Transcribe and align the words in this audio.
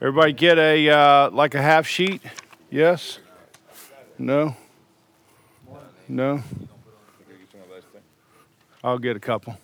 Everybody 0.00 0.32
get 0.32 0.58
a 0.58 0.88
uh, 0.88 1.30
like 1.30 1.54
a 1.54 1.62
half 1.62 1.86
sheet? 1.86 2.22
Yes? 2.70 3.18
No? 4.18 4.56
No? 6.08 6.42
I'll 8.82 8.98
get 8.98 9.16
a 9.16 9.20
couple. 9.20 9.58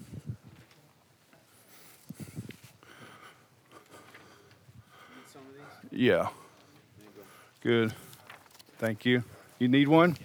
Yeah. 5.93 6.29
Good. 7.63 7.95
Thank 8.79 9.07
you. 9.07 9.23
You 9.61 9.69
need 9.69 9.87
one? 9.87 10.17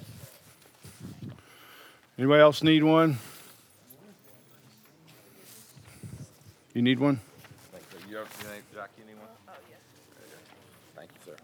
Anybody 2.17 2.41
else 2.41 2.63
need 2.63 2.83
one? 2.83 3.17
You 6.73 6.81
need 6.81 6.99
one? 6.99 7.19
Thank 7.71 7.83
you. 8.09 8.17
You, 8.17 8.17
you 8.17 8.49
name, 8.49 8.63
Jack, 8.73 8.89
you 8.97 9.05
need 9.05 9.19
one? 9.19 9.29
Oh, 9.47 9.51
yes. 9.69 9.79
Thank 10.95 11.09
you, 11.11 11.33
sir. 11.33 11.35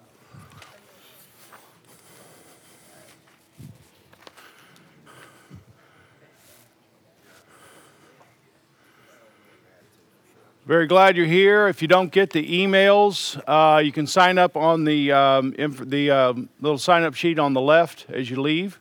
Very 10.66 10.88
glad 10.88 11.16
you're 11.16 11.28
here. 11.28 11.68
If 11.68 11.84
you 11.84 11.88
don't 11.88 12.12
get 12.12 12.32
the 12.32 12.44
emails, 12.44 13.40
uh, 13.46 13.78
you 13.78 13.92
can 13.92 14.08
sign 14.08 14.40
up 14.40 14.58
on 14.58 14.84
the, 14.84 15.12
um, 15.12 15.54
inf- 15.60 15.88
the 15.88 16.10
um 16.10 16.50
little 16.60 16.80
sign 16.80 17.04
up 17.04 17.14
sheet 17.14 17.38
on 17.38 17.54
the 17.54 17.62
left 17.62 18.08
as 18.10 18.32
you 18.32 18.42
leave 18.42 18.80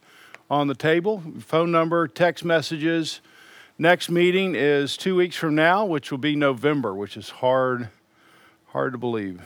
on 0.48 0.66
the 0.66 0.74
table. 0.74 1.22
Phone 1.40 1.70
number, 1.70 2.08
text 2.08 2.42
messages. 2.42 3.20
Next 3.76 4.08
meeting 4.08 4.54
is 4.54 4.96
two 4.96 5.14
weeks 5.14 5.36
from 5.36 5.54
now, 5.54 5.84
which 5.84 6.10
will 6.10 6.16
be 6.16 6.34
November, 6.34 6.94
which 6.94 7.18
is 7.18 7.28
hard, 7.28 7.90
hard 8.68 8.92
to 8.92 8.98
believe. 8.98 9.40
I 9.40 9.44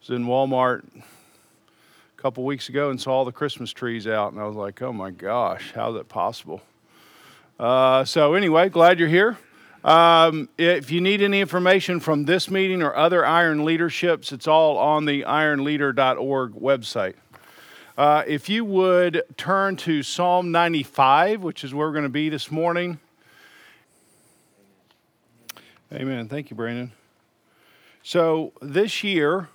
was 0.00 0.10
in 0.10 0.26
Walmart 0.26 0.82
a 0.96 2.20
couple 2.20 2.42
weeks 2.42 2.68
ago 2.68 2.90
and 2.90 3.00
saw 3.00 3.12
all 3.12 3.24
the 3.24 3.30
Christmas 3.30 3.72
trees 3.72 4.08
out, 4.08 4.32
and 4.32 4.42
I 4.42 4.48
was 4.48 4.56
like, 4.56 4.82
oh 4.82 4.92
my 4.92 5.12
gosh, 5.12 5.70
how 5.76 5.90
is 5.90 5.94
that 5.94 6.08
possible? 6.08 6.60
Uh, 7.56 8.04
so, 8.04 8.34
anyway, 8.34 8.68
glad 8.68 8.98
you're 8.98 9.06
here. 9.06 9.38
Um, 9.84 10.48
if 10.56 10.90
you 10.90 11.02
need 11.02 11.20
any 11.20 11.42
information 11.42 12.00
from 12.00 12.24
this 12.24 12.50
meeting 12.50 12.82
or 12.82 12.96
other 12.96 13.24
Iron 13.26 13.66
Leaderships, 13.66 14.32
it's 14.32 14.48
all 14.48 14.78
on 14.78 15.04
the 15.04 15.26
ironleader.org 15.26 16.54
website. 16.54 17.16
Uh, 17.98 18.24
if 18.26 18.48
you 18.48 18.64
would 18.64 19.22
turn 19.36 19.76
to 19.76 20.02
Psalm 20.02 20.50
95, 20.50 21.42
which 21.42 21.64
is 21.64 21.74
where 21.74 21.86
we're 21.86 21.92
going 21.92 22.04
to 22.04 22.08
be 22.08 22.30
this 22.30 22.50
morning. 22.50 22.98
Amen. 25.92 26.28
Thank 26.28 26.48
you, 26.50 26.56
Brandon. 26.56 26.90
So, 28.02 28.52
this 28.62 29.04
year, 29.04 29.50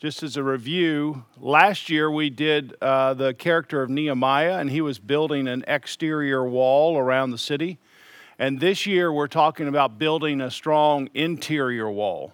just 0.00 0.22
as 0.22 0.38
a 0.38 0.42
review, 0.42 1.24
last 1.38 1.90
year 1.90 2.10
we 2.10 2.30
did 2.30 2.74
uh, 2.80 3.12
the 3.12 3.34
character 3.34 3.82
of 3.82 3.90
Nehemiah, 3.90 4.58
and 4.58 4.70
he 4.70 4.80
was 4.80 4.98
building 4.98 5.46
an 5.46 5.62
exterior 5.68 6.42
wall 6.42 6.96
around 6.96 7.32
the 7.32 7.38
city. 7.38 7.78
And 8.42 8.58
this 8.58 8.86
year 8.86 9.12
we're 9.12 9.28
talking 9.28 9.68
about 9.68 10.00
building 10.00 10.40
a 10.40 10.50
strong 10.50 11.08
interior 11.14 11.88
wall, 11.88 12.32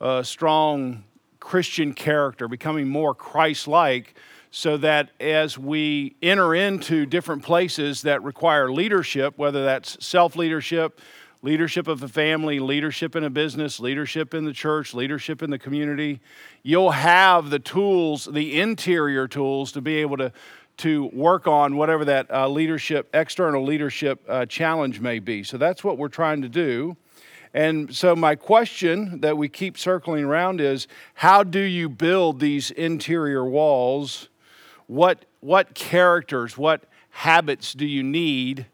a 0.00 0.24
strong 0.24 1.04
Christian 1.40 1.92
character, 1.92 2.48
becoming 2.48 2.88
more 2.88 3.14
Christ 3.14 3.68
like, 3.68 4.14
so 4.50 4.78
that 4.78 5.10
as 5.20 5.58
we 5.58 6.16
enter 6.22 6.54
into 6.54 7.04
different 7.04 7.42
places 7.42 8.00
that 8.00 8.22
require 8.22 8.72
leadership, 8.72 9.36
whether 9.36 9.62
that's 9.62 10.02
self 10.02 10.36
leadership, 10.36 11.02
leadership 11.46 11.86
of 11.86 12.02
a 12.02 12.08
family, 12.08 12.58
leadership 12.58 13.14
in 13.14 13.22
a 13.22 13.30
business, 13.30 13.78
leadership 13.78 14.34
in 14.34 14.44
the 14.44 14.52
church, 14.52 14.92
leadership 14.92 15.44
in 15.44 15.50
the 15.50 15.58
community, 15.60 16.18
you'll 16.64 16.90
have 16.90 17.50
the 17.50 17.58
tools, 17.60 18.24
the 18.24 18.60
interior 18.60 19.28
tools, 19.28 19.70
to 19.70 19.80
be 19.80 19.94
able 19.98 20.16
to 20.16 20.32
to 20.76 21.04
work 21.12 21.46
on 21.46 21.76
whatever 21.76 22.04
that 22.04 22.28
uh, 22.32 22.48
leadership, 22.48 23.08
external 23.14 23.64
leadership 23.64 24.20
uh, 24.28 24.44
challenge 24.44 25.00
may 25.00 25.20
be. 25.20 25.44
So 25.44 25.56
that's 25.56 25.84
what 25.84 25.96
we're 25.96 26.08
trying 26.08 26.42
to 26.42 26.48
do. 26.48 26.96
And 27.54 27.94
so, 27.94 28.16
my 28.16 28.34
question 28.34 29.20
that 29.20 29.38
we 29.38 29.48
keep 29.48 29.78
circling 29.78 30.24
around 30.24 30.60
is 30.60 30.88
how 31.14 31.44
do 31.44 31.60
you 31.60 31.88
build 31.88 32.40
these 32.40 32.72
interior 32.72 33.44
walls? 33.44 34.28
What, 34.88 35.24
what 35.38 35.74
characters, 35.74 36.58
what 36.58 36.82
habits 37.10 37.72
do 37.72 37.86
you 37.86 38.02
need 38.02 38.66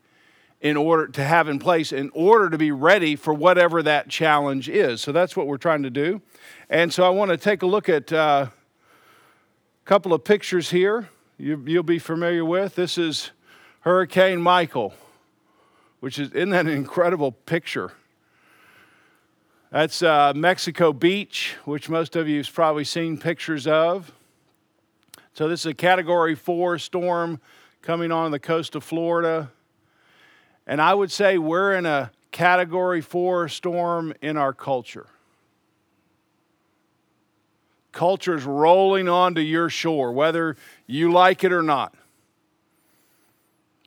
in 0.62 0.76
order 0.76 1.08
to 1.08 1.24
have 1.24 1.48
in 1.48 1.58
place 1.58 1.92
in 1.92 2.08
order 2.14 2.48
to 2.48 2.56
be 2.56 2.70
ready 2.70 3.16
for 3.16 3.34
whatever 3.34 3.82
that 3.82 4.08
challenge 4.08 4.68
is? 4.68 5.02
So, 5.02 5.12
that's 5.12 5.36
what 5.36 5.46
we're 5.46 5.58
trying 5.58 5.82
to 5.82 5.90
do. 5.90 6.22
And 6.70 6.94
so, 6.94 7.04
I 7.04 7.10
want 7.10 7.32
to 7.32 7.36
take 7.36 7.62
a 7.62 7.66
look 7.66 7.88
at 7.88 8.10
uh, 8.12 8.46
a 8.48 9.84
couple 9.84 10.14
of 10.14 10.24
pictures 10.24 10.70
here 10.70 11.10
you, 11.36 11.56
will 11.56 11.82
be 11.82 11.98
familiar 11.98 12.44
with. 12.44 12.76
This 12.76 12.96
is 12.96 13.32
Hurricane 13.80 14.40
Michael, 14.40 14.94
which 15.98 16.18
is, 16.18 16.30
isn't 16.30 16.50
that 16.50 16.68
incredible 16.68 17.32
picture? 17.32 17.92
That's 19.72 20.02
uh, 20.02 20.32
Mexico 20.36 20.92
Beach, 20.92 21.56
which 21.64 21.88
most 21.88 22.14
of 22.14 22.28
you 22.28 22.36
have 22.36 22.54
probably 22.54 22.84
seen 22.84 23.18
pictures 23.18 23.66
of. 23.66 24.12
So, 25.34 25.48
this 25.48 25.60
is 25.60 25.66
a 25.66 25.74
category 25.74 26.36
four 26.36 26.78
storm 26.78 27.40
coming 27.80 28.12
on 28.12 28.30
the 28.30 28.38
coast 28.38 28.76
of 28.76 28.84
Florida. 28.84 29.50
And 30.66 30.80
I 30.80 30.94
would 30.94 31.10
say 31.10 31.38
we're 31.38 31.74
in 31.74 31.86
a 31.86 32.10
category 32.30 33.00
four 33.00 33.48
storm 33.48 34.14
in 34.22 34.36
our 34.36 34.52
culture. 34.52 35.06
Culture's 37.92 38.44
rolling 38.44 39.08
onto 39.08 39.40
your 39.40 39.68
shore, 39.68 40.12
whether 40.12 40.56
you 40.86 41.12
like 41.12 41.44
it 41.44 41.52
or 41.52 41.62
not. 41.62 41.94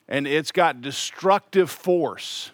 And 0.08 0.28
it's 0.28 0.52
got 0.52 0.82
destructive 0.82 1.72
force. 1.72 2.52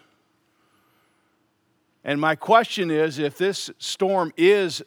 And 2.03 2.19
my 2.19 2.35
question 2.35 2.89
is 2.89 3.19
if 3.19 3.37
this 3.37 3.69
storm 3.77 4.33
is, 4.37 4.81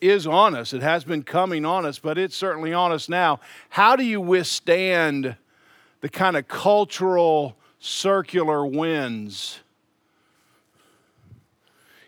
is 0.00 0.26
on 0.26 0.54
us, 0.54 0.72
it 0.72 0.82
has 0.82 1.04
been 1.04 1.22
coming 1.22 1.66
on 1.66 1.84
us, 1.84 1.98
but 1.98 2.16
it's 2.16 2.36
certainly 2.36 2.72
on 2.72 2.92
us 2.92 3.08
now, 3.08 3.40
how 3.70 3.96
do 3.96 4.04
you 4.04 4.20
withstand 4.20 5.36
the 6.00 6.08
kind 6.08 6.36
of 6.36 6.48
cultural 6.48 7.56
circular 7.84 8.64
winds? 8.64 9.60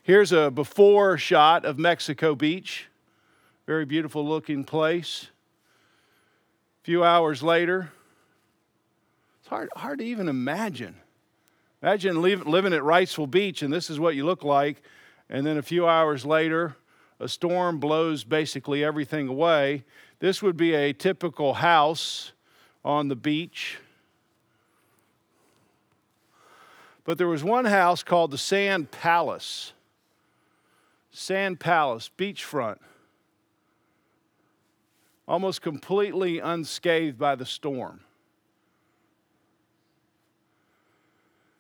Here's 0.03 0.33
a 0.33 0.51
before 0.51 1.19
shot 1.19 1.67
of 1.67 1.79
Mexico 1.79 2.35
Beach. 2.35 2.87
Very 3.67 3.85
beautiful 3.85 4.27
looking 4.27 4.65
place. 4.65 5.29
A 6.83 6.85
few 6.85 7.05
hours 7.05 7.43
later, 7.43 7.91
it's 9.41 9.49
hard, 9.49 9.69
hard 9.77 9.99
to 9.99 10.05
even 10.05 10.29
imagine. 10.29 10.97
Imagine 11.83 12.23
living 12.23 12.73
at 12.73 12.83
Wrightsville 12.83 13.31
Beach 13.31 13.61
and 13.63 13.71
this 13.73 13.91
is 13.91 14.01
what 14.01 14.15
you 14.15 14.25
look 14.25 14.45
like, 14.45 14.81
and 15.29 15.47
then 15.47 15.59
a 15.59 15.63
few 15.63 15.87
hours 15.87 16.25
later, 16.25 16.77
a 17.21 17.29
storm 17.29 17.81
blows 17.81 18.25
basically 18.25 18.83
everything 18.83 19.29
away. 19.29 19.85
This 20.21 20.43
would 20.43 20.57
be 20.57 20.75
a 20.75 20.95
typical 20.95 21.55
house 21.55 22.33
on 22.83 23.09
the 23.09 23.17
beach. 23.17 23.79
But 27.07 27.17
there 27.17 27.29
was 27.29 27.43
one 27.43 27.65
house 27.65 28.03
called 28.03 28.33
the 28.33 28.39
Sand 28.39 28.91
Palace. 28.91 29.73
Sand 31.11 31.59
Palace, 31.61 32.11
beachfront 32.19 32.79
almost 35.29 35.61
completely 35.63 36.39
unscathed 36.39 37.19
by 37.19 37.35
the 37.35 37.47
storm. 37.47 38.01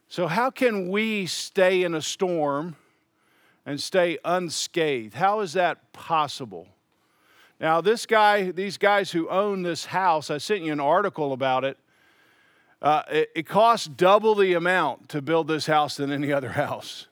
So, 0.08 0.28
how 0.28 0.50
can 0.50 0.88
we 0.88 1.26
stay 1.26 1.82
in 1.82 1.94
a 1.94 2.00
storm 2.00 2.76
and 3.66 3.80
stay 3.80 4.18
unscathed? 4.24 5.14
How 5.14 5.40
is 5.40 5.52
that 5.54 5.92
possible? 5.92 6.68
Now, 7.58 7.80
this 7.80 8.06
guy, 8.06 8.50
these 8.52 8.78
guys 8.78 9.10
who 9.10 9.28
own 9.28 9.62
this 9.62 9.86
house, 9.86 10.30
I 10.30 10.38
sent 10.38 10.62
you 10.62 10.72
an 10.72 10.80
article 10.80 11.32
about 11.32 11.64
it. 11.64 11.76
Uh, 12.86 13.02
it, 13.10 13.30
it 13.34 13.46
costs 13.48 13.88
double 13.88 14.36
the 14.36 14.52
amount 14.52 15.08
to 15.08 15.20
build 15.20 15.48
this 15.48 15.66
house 15.66 15.96
than 15.96 16.12
any 16.12 16.32
other 16.32 16.50
house. 16.52 17.08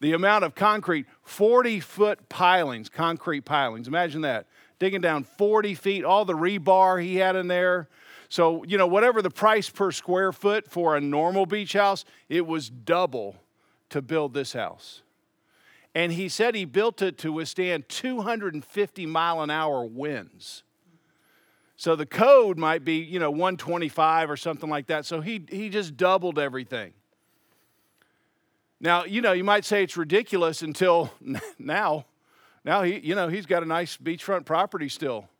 The 0.00 0.14
amount 0.14 0.44
of 0.44 0.54
concrete, 0.54 1.04
40 1.24 1.78
foot 1.80 2.30
pilings, 2.30 2.88
concrete 2.88 3.42
pilings. 3.42 3.86
Imagine 3.86 4.22
that 4.22 4.46
digging 4.78 5.02
down 5.02 5.24
40 5.24 5.74
feet, 5.74 6.04
all 6.06 6.24
the 6.24 6.32
rebar 6.32 7.02
he 7.02 7.16
had 7.16 7.36
in 7.36 7.48
there. 7.48 7.90
So, 8.30 8.64
you 8.64 8.78
know, 8.78 8.86
whatever 8.86 9.20
the 9.20 9.28
price 9.28 9.68
per 9.68 9.92
square 9.92 10.32
foot 10.32 10.70
for 10.70 10.96
a 10.96 11.02
normal 11.02 11.44
beach 11.44 11.74
house, 11.74 12.06
it 12.30 12.46
was 12.46 12.70
double 12.70 13.36
to 13.90 14.00
build 14.00 14.32
this 14.32 14.54
house. 14.54 15.02
And 15.94 16.12
he 16.12 16.30
said 16.30 16.54
he 16.54 16.64
built 16.64 17.02
it 17.02 17.18
to 17.18 17.30
withstand 17.30 17.90
250 17.90 19.04
mile 19.04 19.42
an 19.42 19.50
hour 19.50 19.84
winds. 19.84 20.62
So 21.80 21.96
the 21.96 22.04
code 22.04 22.58
might 22.58 22.84
be, 22.84 22.96
you 22.96 23.18
know, 23.18 23.30
125 23.30 24.30
or 24.30 24.36
something 24.36 24.68
like 24.68 24.88
that. 24.88 25.06
So 25.06 25.22
he, 25.22 25.46
he 25.48 25.70
just 25.70 25.96
doubled 25.96 26.38
everything. 26.38 26.92
Now, 28.80 29.04
you 29.04 29.22
know, 29.22 29.32
you 29.32 29.44
might 29.44 29.64
say 29.64 29.82
it's 29.82 29.96
ridiculous 29.96 30.60
until 30.60 31.10
now 31.58 32.04
Now 32.66 32.82
he, 32.82 32.98
you 32.98 33.14
know, 33.14 33.28
he's 33.28 33.46
got 33.46 33.62
a 33.62 33.66
nice 33.66 33.96
beachfront 33.96 34.44
property 34.44 34.90
still. 34.90 35.30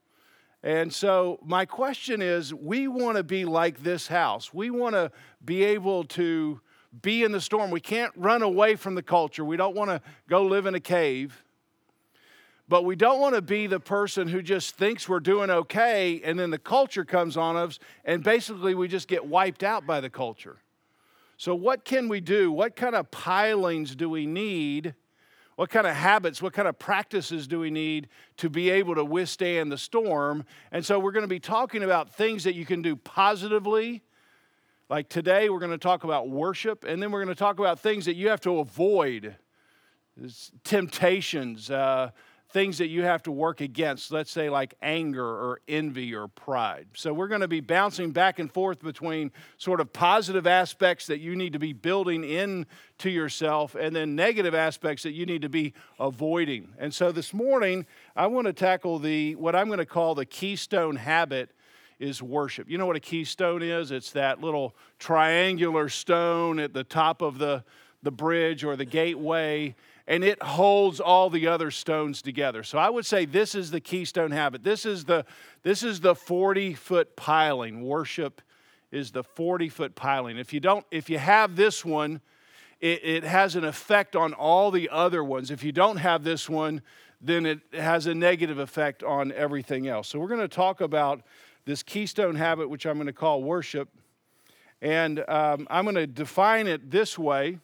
And 0.62 0.90
so 0.90 1.38
my 1.44 1.66
question 1.66 2.22
is, 2.22 2.54
we 2.54 2.88
want 2.88 3.18
to 3.18 3.22
be 3.22 3.44
like 3.44 3.82
this 3.82 4.06
house. 4.06 4.54
We 4.54 4.70
want 4.70 4.94
to 4.94 5.12
be 5.44 5.62
able 5.62 6.04
to 6.04 6.58
be 7.02 7.22
in 7.22 7.32
the 7.32 7.40
storm. 7.42 7.70
We 7.70 7.80
can't 7.80 8.14
run 8.16 8.40
away 8.40 8.76
from 8.76 8.94
the 8.94 9.02
culture. 9.02 9.44
We 9.44 9.58
don't 9.58 9.76
want 9.76 9.90
to 9.90 10.00
go 10.26 10.44
live 10.44 10.64
in 10.64 10.74
a 10.74 10.80
cave. 10.80 11.44
But 12.70 12.84
we 12.84 12.94
don't 12.94 13.18
want 13.18 13.34
to 13.34 13.42
be 13.42 13.66
the 13.66 13.80
person 13.80 14.28
who 14.28 14.42
just 14.42 14.76
thinks 14.76 15.08
we're 15.08 15.18
doing 15.18 15.50
okay 15.50 16.20
and 16.22 16.38
then 16.38 16.50
the 16.50 16.58
culture 16.58 17.04
comes 17.04 17.36
on 17.36 17.56
us 17.56 17.80
and 18.04 18.22
basically 18.22 18.76
we 18.76 18.86
just 18.86 19.08
get 19.08 19.26
wiped 19.26 19.64
out 19.64 19.88
by 19.88 20.00
the 20.00 20.08
culture. 20.08 20.58
So, 21.36 21.52
what 21.52 21.84
can 21.84 22.08
we 22.08 22.20
do? 22.20 22.52
What 22.52 22.76
kind 22.76 22.94
of 22.94 23.10
pilings 23.10 23.96
do 23.96 24.08
we 24.08 24.24
need? 24.24 24.94
What 25.56 25.68
kind 25.68 25.84
of 25.84 25.96
habits, 25.96 26.40
what 26.40 26.52
kind 26.52 26.68
of 26.68 26.78
practices 26.78 27.48
do 27.48 27.58
we 27.58 27.72
need 27.72 28.06
to 28.36 28.48
be 28.48 28.70
able 28.70 28.94
to 28.94 29.04
withstand 29.04 29.72
the 29.72 29.78
storm? 29.78 30.44
And 30.70 30.86
so, 30.86 31.00
we're 31.00 31.10
going 31.10 31.24
to 31.24 31.28
be 31.28 31.40
talking 31.40 31.82
about 31.82 32.14
things 32.14 32.44
that 32.44 32.54
you 32.54 32.64
can 32.64 32.82
do 32.82 32.94
positively. 32.94 34.02
Like 34.88 35.08
today, 35.08 35.48
we're 35.48 35.58
going 35.58 35.72
to 35.72 35.78
talk 35.78 36.04
about 36.04 36.28
worship, 36.28 36.84
and 36.84 37.02
then 37.02 37.10
we're 37.10 37.24
going 37.24 37.34
to 37.34 37.38
talk 37.38 37.58
about 37.58 37.80
things 37.80 38.04
that 38.04 38.14
you 38.14 38.28
have 38.28 38.40
to 38.42 38.60
avoid 38.60 39.34
temptations. 40.62 41.68
Uh, 41.68 42.10
things 42.52 42.78
that 42.78 42.88
you 42.88 43.02
have 43.02 43.22
to 43.22 43.30
work 43.30 43.60
against, 43.60 44.10
let's 44.10 44.30
say 44.30 44.50
like 44.50 44.74
anger 44.82 45.24
or 45.24 45.60
envy 45.68 46.14
or 46.14 46.26
pride. 46.26 46.86
So 46.94 47.12
we're 47.12 47.28
going 47.28 47.42
to 47.42 47.48
be 47.48 47.60
bouncing 47.60 48.10
back 48.10 48.38
and 48.38 48.52
forth 48.52 48.82
between 48.82 49.30
sort 49.56 49.80
of 49.80 49.92
positive 49.92 50.46
aspects 50.46 51.06
that 51.06 51.20
you 51.20 51.36
need 51.36 51.52
to 51.52 51.58
be 51.58 51.72
building 51.72 52.24
into 52.24 53.10
yourself 53.10 53.76
and 53.76 53.94
then 53.94 54.16
negative 54.16 54.54
aspects 54.54 55.04
that 55.04 55.12
you 55.12 55.26
need 55.26 55.42
to 55.42 55.48
be 55.48 55.74
avoiding. 55.98 56.68
And 56.78 56.92
so 56.92 57.12
this 57.12 57.32
morning, 57.32 57.86
I 58.16 58.26
want 58.26 58.48
to 58.48 58.52
tackle 58.52 58.98
the 58.98 59.36
what 59.36 59.54
I'm 59.54 59.68
going 59.68 59.78
to 59.78 59.86
call 59.86 60.14
the 60.14 60.26
keystone 60.26 60.96
habit 60.96 61.50
is 62.00 62.22
worship. 62.22 62.68
You 62.68 62.78
know 62.78 62.86
what 62.86 62.96
a 62.96 63.00
keystone 63.00 63.62
is? 63.62 63.90
It's 63.92 64.10
that 64.12 64.40
little 64.40 64.74
triangular 64.98 65.88
stone 65.88 66.58
at 66.58 66.72
the 66.72 66.84
top 66.84 67.22
of 67.22 67.38
the 67.38 67.62
the 68.02 68.10
bridge 68.10 68.64
or 68.64 68.76
the 68.76 68.84
gateway 68.84 69.74
and 70.10 70.24
it 70.24 70.42
holds 70.42 70.98
all 70.98 71.30
the 71.30 71.46
other 71.46 71.70
stones 71.70 72.20
together. 72.20 72.64
So 72.64 72.78
I 72.78 72.90
would 72.90 73.06
say 73.06 73.26
this 73.26 73.54
is 73.54 73.70
the 73.70 73.80
keystone 73.80 74.32
habit. 74.32 74.64
This 74.64 74.84
is 74.84 75.04
the 75.04 75.24
this 75.62 75.84
is 75.84 76.00
the 76.00 76.16
40 76.16 76.74
foot 76.74 77.14
piling. 77.14 77.82
Worship 77.82 78.42
is 78.90 79.12
the 79.12 79.22
40 79.22 79.68
foot 79.68 79.94
piling. 79.94 80.36
If 80.36 80.52
you 80.52 80.58
don't, 80.58 80.84
if 80.90 81.08
you 81.08 81.18
have 81.18 81.54
this 81.54 81.84
one, 81.84 82.20
it, 82.80 83.04
it 83.04 83.22
has 83.22 83.54
an 83.54 83.62
effect 83.62 84.16
on 84.16 84.32
all 84.32 84.72
the 84.72 84.88
other 84.90 85.22
ones. 85.22 85.52
If 85.52 85.62
you 85.62 85.70
don't 85.70 85.98
have 85.98 86.24
this 86.24 86.50
one, 86.50 86.82
then 87.20 87.46
it 87.46 87.60
has 87.72 88.06
a 88.06 88.14
negative 88.14 88.58
effect 88.58 89.04
on 89.04 89.30
everything 89.30 89.86
else. 89.86 90.08
So 90.08 90.18
we're 90.18 90.26
going 90.26 90.40
to 90.40 90.48
talk 90.48 90.80
about 90.80 91.20
this 91.66 91.84
keystone 91.84 92.34
habit, 92.34 92.68
which 92.68 92.84
I'm 92.84 92.96
going 92.96 93.06
to 93.06 93.12
call 93.12 93.44
worship. 93.44 93.88
And 94.82 95.20
um, 95.28 95.68
I'm 95.70 95.84
going 95.84 95.94
to 95.94 96.08
define 96.08 96.66
it 96.66 96.90
this 96.90 97.16
way 97.16 97.60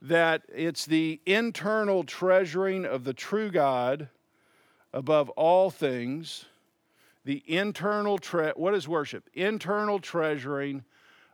that 0.00 0.42
it's 0.54 0.86
the 0.86 1.20
internal 1.26 2.04
treasuring 2.04 2.84
of 2.84 3.04
the 3.04 3.14
true 3.14 3.50
God 3.50 4.08
above 4.92 5.28
all 5.30 5.70
things. 5.70 6.44
The 7.24 7.42
internal 7.46 8.18
tre- 8.18 8.52
what 8.56 8.74
is 8.74 8.86
worship? 8.88 9.28
Internal 9.34 9.98
treasuring 9.98 10.84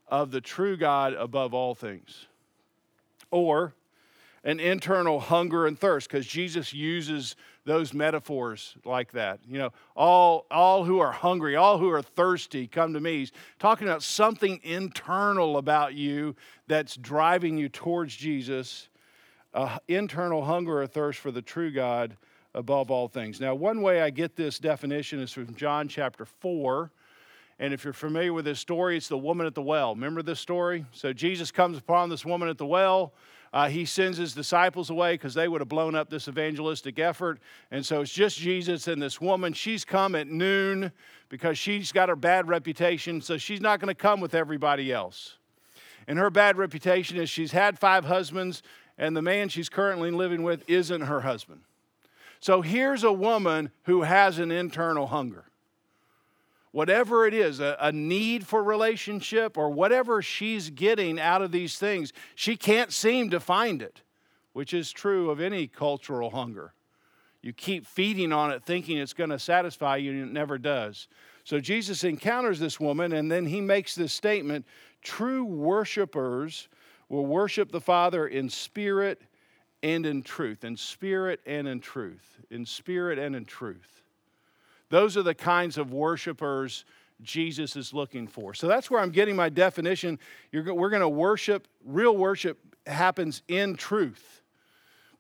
of 0.09 0.31
the 0.31 0.41
true 0.41 0.77
God 0.77 1.15
above 1.15 1.55
all 1.55 1.75
things. 1.75 2.27
Or 3.31 3.75
an 4.45 4.61
internal 4.61 5.21
hunger 5.21 5.67
and 5.67 5.79
thirst, 5.79 6.09
because 6.09 6.27
Jesus 6.27 6.73
uses 6.73 7.35
those 7.65 7.95
metaphors 7.95 8.77
like 8.85 9.13
that. 9.13 9.41
You 9.49 9.59
know, 9.59 9.73
all, 9.97 10.47
all 10.51 10.85
who 10.85 10.99
are 10.99 11.13
hungry, 11.13 11.57
all 11.57 11.79
who 11.79 11.89
are 11.91 12.03
thirsty, 12.03 12.67
come 12.67 12.93
to 12.93 13.01
me. 13.01 13.19
He's 13.21 13.33
talking 13.59 13.89
about 13.89 14.03
something 14.03 14.61
internal 14.63 15.57
about 15.57 15.95
you 15.95 16.37
that's 16.67 16.97
driving 16.97 17.57
you 17.57 17.71
towards 17.71 18.15
Jesus, 18.15 18.89
uh, 19.55 19.79
internal 19.89 20.45
hunger 20.45 20.83
or 20.83 20.87
thirst 20.87 21.19
for 21.21 21.31
the 21.31 21.43
true 21.43 21.71
God 21.71 22.17
above 22.55 22.91
all 22.91 23.09
things. 23.09 23.41
Now, 23.41 23.55
one 23.55 23.81
way 23.81 24.03
I 24.03 24.11
get 24.11 24.37
this 24.37 24.59
definition 24.59 25.21
is 25.21 25.33
from 25.33 25.55
John 25.55 25.89
chapter 25.89 26.25
4. 26.25 26.91
And 27.59 27.73
if 27.73 27.85
you're 27.85 27.93
familiar 27.93 28.33
with 28.33 28.45
this 28.45 28.61
story, 28.61 28.97
it's 28.97 29.09
the 29.09 29.19
woman 29.19 29.47
at 29.47 29.55
the 29.55 29.63
well. 29.63 29.95
Remember 29.95 30.23
this 30.23 30.41
story? 30.41 30.87
So 30.93 31.13
Jesus 31.13 31.51
comes 31.51 31.79
upon 31.79 32.11
this 32.11 32.25
woman 32.25 32.49
at 32.49 32.59
the 32.59 32.67
well. 32.67 33.15
Uh, 33.55 33.69
he 33.69 33.85
sends 33.85 34.19
his 34.19 34.35
disciples 34.35 34.91
away 34.91 35.15
because 35.15 35.33
they 35.33 35.47
would 35.47 35.61
have 35.61 35.69
blown 35.69 35.95
up 35.95 36.11
this 36.11 36.27
evangelistic 36.27 36.99
effort. 36.99 37.39
And 37.71 37.87
so 37.87 38.01
it's 38.01 38.13
just 38.13 38.37
Jesus 38.37 38.89
and 38.89 39.01
this 39.01 39.21
woman. 39.21 39.53
She's 39.53 39.85
come 39.85 40.17
at 40.17 40.27
noon 40.27 40.91
because 41.29 41.57
she's 41.57 41.93
got 41.93 42.09
her 42.09 42.17
bad 42.17 42.49
reputation, 42.49 43.21
so 43.21 43.39
she's 43.39 43.61
not 43.61 43.79
going 43.79 43.89
to 43.89 43.95
come 43.95 44.21
with 44.21 44.35
everybody 44.35 44.93
else. 44.93 45.39
And 46.09 46.19
her 46.19 46.31
bad 46.31 46.57
reputation 46.57 47.17
is 47.17 47.31
she's 47.31 47.53
had 47.53 47.79
five 47.79 48.05
husbands, 48.05 48.65
and 48.99 49.17
the 49.17 49.23
man 49.23 49.49
she's 49.49 49.69
currently 49.69 50.11
living 50.11 50.43
with 50.43 50.69
isn't 50.69 51.03
her 51.03 51.21
husband. 51.21 51.61
So 52.41 52.61
here's 52.61 53.05
a 53.05 53.13
woman 53.13 53.71
who 53.85 54.03
has 54.03 54.41
an 54.41 54.51
internal 54.51 55.07
hunger 55.07 55.45
whatever 56.75 57.25
it 57.25 57.33
is, 57.33 57.61
a, 57.61 57.77
a, 57.79 57.93
need 57.93 58.45
for 58.45 58.61
relationship 58.61 59.57
or 59.57 59.71
whatever 59.71 60.21
she's 60.21 60.71
getting 60.71 61.21
out 61.21 61.41
of 61.41 61.53
these 61.53 61.79
things, 61.79 62.13
she 62.35 62.57
can't 62.57 62.93
seem 62.93 63.31
to 63.31 63.39
find 63.39 63.81
it, 63.81 64.03
which 64.55 64.75
is 64.75 64.91
true 64.91 65.31
of 65.31 65.41
any 65.41 65.69
cultural 65.69 66.31
hunger. 66.31 66.75
You 67.43 67.53
keep 67.53 67.87
feeding 67.87 68.33
on 68.33 68.51
it 68.51 68.65
thinking 68.65 68.99
it's 68.99 69.13
going 69.13 69.31
to 69.31 69.39
satisfy 69.39 69.99
you, 69.99 70.11
and 70.11 70.23
it 70.23 70.33
never 70.33 70.59
does. 70.59 71.07
So 71.45 71.61
Jesus 71.61 72.03
encounters 72.03 72.59
this 72.59 72.81
woman, 72.81 73.13
and 73.13 73.31
then 73.31 73.47
he 73.47 73.61
makes 73.61 73.95
this 73.95 74.13
statement 74.13 74.67
True 75.01 75.45
worshipers 75.45 76.67
will 77.09 77.27
worship 77.27 77.71
the 77.71 77.81
Father 77.81 78.27
in 78.27 78.51
spirit 78.51 79.23
and 79.85 80.05
in 80.05 80.23
truth. 80.23 80.65
In 80.65 80.77
spirit 80.77 81.39
and 81.47 81.69
in 81.69 81.79
truth. 81.79 82.41
In 82.51 82.67
spirit 82.67 83.21
and 83.21 83.37
in 83.37 83.45
truth. 83.45 83.94
Those 84.91 85.17
are 85.17 85.23
the 85.23 85.35
kinds 85.35 85.79
of 85.79 85.93
worshipers 85.93 86.85
Jesus 87.23 87.77
is 87.77 87.93
looking 87.93 88.27
for. 88.27 88.55
So 88.55 88.67
that's 88.67 88.91
where 88.91 89.01
I'm 89.01 89.11
getting 89.11 89.37
my 89.37 89.49
definition. 89.49 90.19
You're, 90.53 90.75
we're 90.75 90.91
going 90.91 91.03
to 91.03 91.09
worship, 91.09 91.69
real 91.85 92.17
worship 92.17 92.59
happens 92.87 93.43
in 93.49 93.77
truth. 93.77 94.43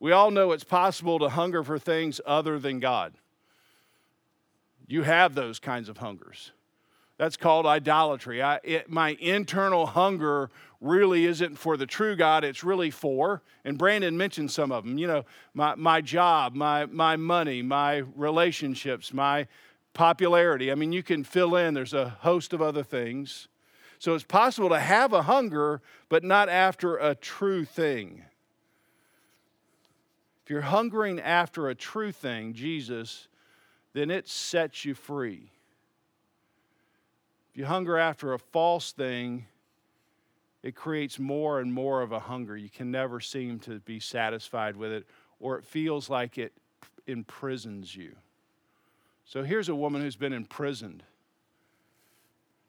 We 0.00 0.12
all 0.12 0.30
know 0.30 0.52
it's 0.52 0.64
possible 0.64 1.18
to 1.20 1.28
hunger 1.28 1.62
for 1.62 1.78
things 1.78 2.20
other 2.26 2.58
than 2.58 2.80
God. 2.80 3.14
You 4.86 5.02
have 5.02 5.34
those 5.34 5.58
kinds 5.58 5.88
of 5.88 5.98
hungers. 5.98 6.52
That's 7.16 7.36
called 7.36 7.64
idolatry. 7.64 8.42
I, 8.42 8.58
it, 8.64 8.90
my 8.90 9.16
internal 9.20 9.86
hunger 9.86 10.50
really 10.80 11.24
isn't 11.26 11.56
for 11.56 11.76
the 11.76 11.86
true 11.86 12.16
God, 12.16 12.44
it's 12.44 12.62
really 12.62 12.90
for, 12.90 13.42
and 13.64 13.78
Brandon 13.78 14.16
mentioned 14.16 14.50
some 14.50 14.70
of 14.70 14.84
them, 14.84 14.98
you 14.98 15.06
know, 15.06 15.24
my, 15.54 15.74
my 15.76 16.00
job, 16.00 16.54
my, 16.54 16.84
my 16.86 17.16
money, 17.16 17.62
my 17.62 18.02
relationships, 18.14 19.14
my 19.14 19.46
popularity. 19.94 20.70
I 20.70 20.74
mean, 20.74 20.92
you 20.92 21.02
can 21.02 21.24
fill 21.24 21.56
in, 21.56 21.72
there's 21.72 21.94
a 21.94 22.10
host 22.20 22.52
of 22.52 22.60
other 22.60 22.82
things. 22.82 23.48
So 23.98 24.14
it's 24.14 24.24
possible 24.24 24.68
to 24.68 24.80
have 24.80 25.14
a 25.14 25.22
hunger, 25.22 25.80
but 26.10 26.22
not 26.22 26.50
after 26.50 26.96
a 26.96 27.14
true 27.14 27.64
thing. 27.64 28.24
If 30.44 30.50
you're 30.50 30.60
hungering 30.60 31.18
after 31.20 31.70
a 31.70 31.74
true 31.74 32.12
thing, 32.12 32.52
Jesus, 32.52 33.28
then 33.94 34.10
it 34.10 34.28
sets 34.28 34.84
you 34.84 34.94
free. 34.94 35.53
If 37.54 37.58
you 37.58 37.66
hunger 37.66 37.96
after 37.96 38.32
a 38.32 38.38
false 38.40 38.90
thing, 38.90 39.46
it 40.64 40.74
creates 40.74 41.20
more 41.20 41.60
and 41.60 41.72
more 41.72 42.02
of 42.02 42.10
a 42.10 42.18
hunger. 42.18 42.56
You 42.56 42.68
can 42.68 42.90
never 42.90 43.20
seem 43.20 43.60
to 43.60 43.78
be 43.78 44.00
satisfied 44.00 44.74
with 44.74 44.90
it, 44.90 45.06
or 45.38 45.56
it 45.56 45.64
feels 45.64 46.10
like 46.10 46.36
it 46.36 46.52
imprisons 47.06 47.94
you. 47.94 48.16
So 49.24 49.44
here's 49.44 49.68
a 49.68 49.74
woman 49.76 50.02
who's 50.02 50.16
been 50.16 50.32
imprisoned. 50.32 51.04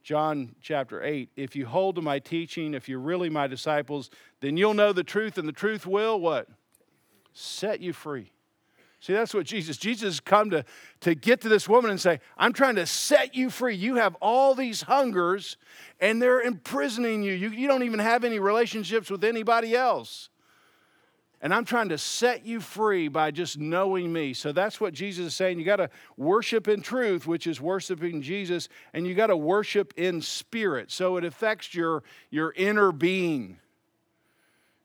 John 0.04 0.54
chapter 0.62 1.02
8 1.04 1.30
If 1.36 1.56
you 1.56 1.66
hold 1.66 1.96
to 1.96 2.04
my 2.04 2.20
teaching, 2.20 2.76
if 2.76 2.88
you're 2.88 3.00
really 3.00 3.32
my 3.32 3.48
disciples, 3.48 4.12
then 4.40 4.56
you'll 4.56 4.76
know 4.76 4.94
the 4.94 5.04
truth, 5.04 5.40
and 5.40 5.48
the 5.48 5.52
truth 5.52 5.88
will 5.88 6.20
what? 6.20 6.48
Set 7.34 7.80
you 7.80 7.92
free. 7.92 8.30
See, 9.06 9.14
that's 9.14 9.36
what 9.36 9.46
Jesus, 9.46 9.78
Jesus 9.78 10.20
come 10.20 10.50
to, 10.50 10.66
to 11.02 11.14
get 11.14 11.42
to 11.42 11.50
this 11.50 11.70
woman 11.70 11.92
and 11.92 12.02
say, 12.02 12.20
I'm 12.40 12.54
trying 12.54 12.74
to 12.78 12.88
set 12.88 13.36
you 13.36 13.52
free. 13.52 13.76
You 13.76 13.98
have 13.98 14.16
all 14.16 14.56
these 14.56 14.82
hungers 14.82 15.58
and 16.00 16.20
they're 16.20 16.42
imprisoning 16.42 17.22
you. 17.22 17.34
You, 17.34 17.50
you 17.50 17.68
don't 17.68 17.84
even 17.84 18.00
have 18.00 18.24
any 18.24 18.40
relationships 18.40 19.12
with 19.12 19.24
anybody 19.24 19.76
else. 19.76 20.30
And 21.40 21.54
I'm 21.54 21.66
trying 21.66 21.90
to 21.90 22.00
set 22.00 22.48
you 22.48 22.60
free 22.60 23.08
by 23.08 23.30
just 23.30 23.60
knowing 23.60 24.12
me. 24.12 24.34
So 24.34 24.52
that's 24.52 24.82
what 24.82 24.96
Jesus 24.96 25.28
is 25.28 25.36
saying. 25.36 25.60
You 25.60 25.66
got 25.66 25.76
to 25.76 25.92
worship 26.18 26.68
in 26.68 26.82
truth, 26.82 27.28
which 27.28 27.46
is 27.46 27.62
worshiping 27.62 28.24
Jesus, 28.24 28.70
and 28.92 29.06
you 29.06 29.14
got 29.14 29.28
to 29.28 29.38
worship 29.38 29.94
in 29.98 30.20
spirit. 30.20 30.90
So 30.90 31.18
it 31.18 31.26
affects 31.26 31.76
your, 31.76 32.02
your 32.32 32.54
inner 32.58 32.92
being. 32.92 33.60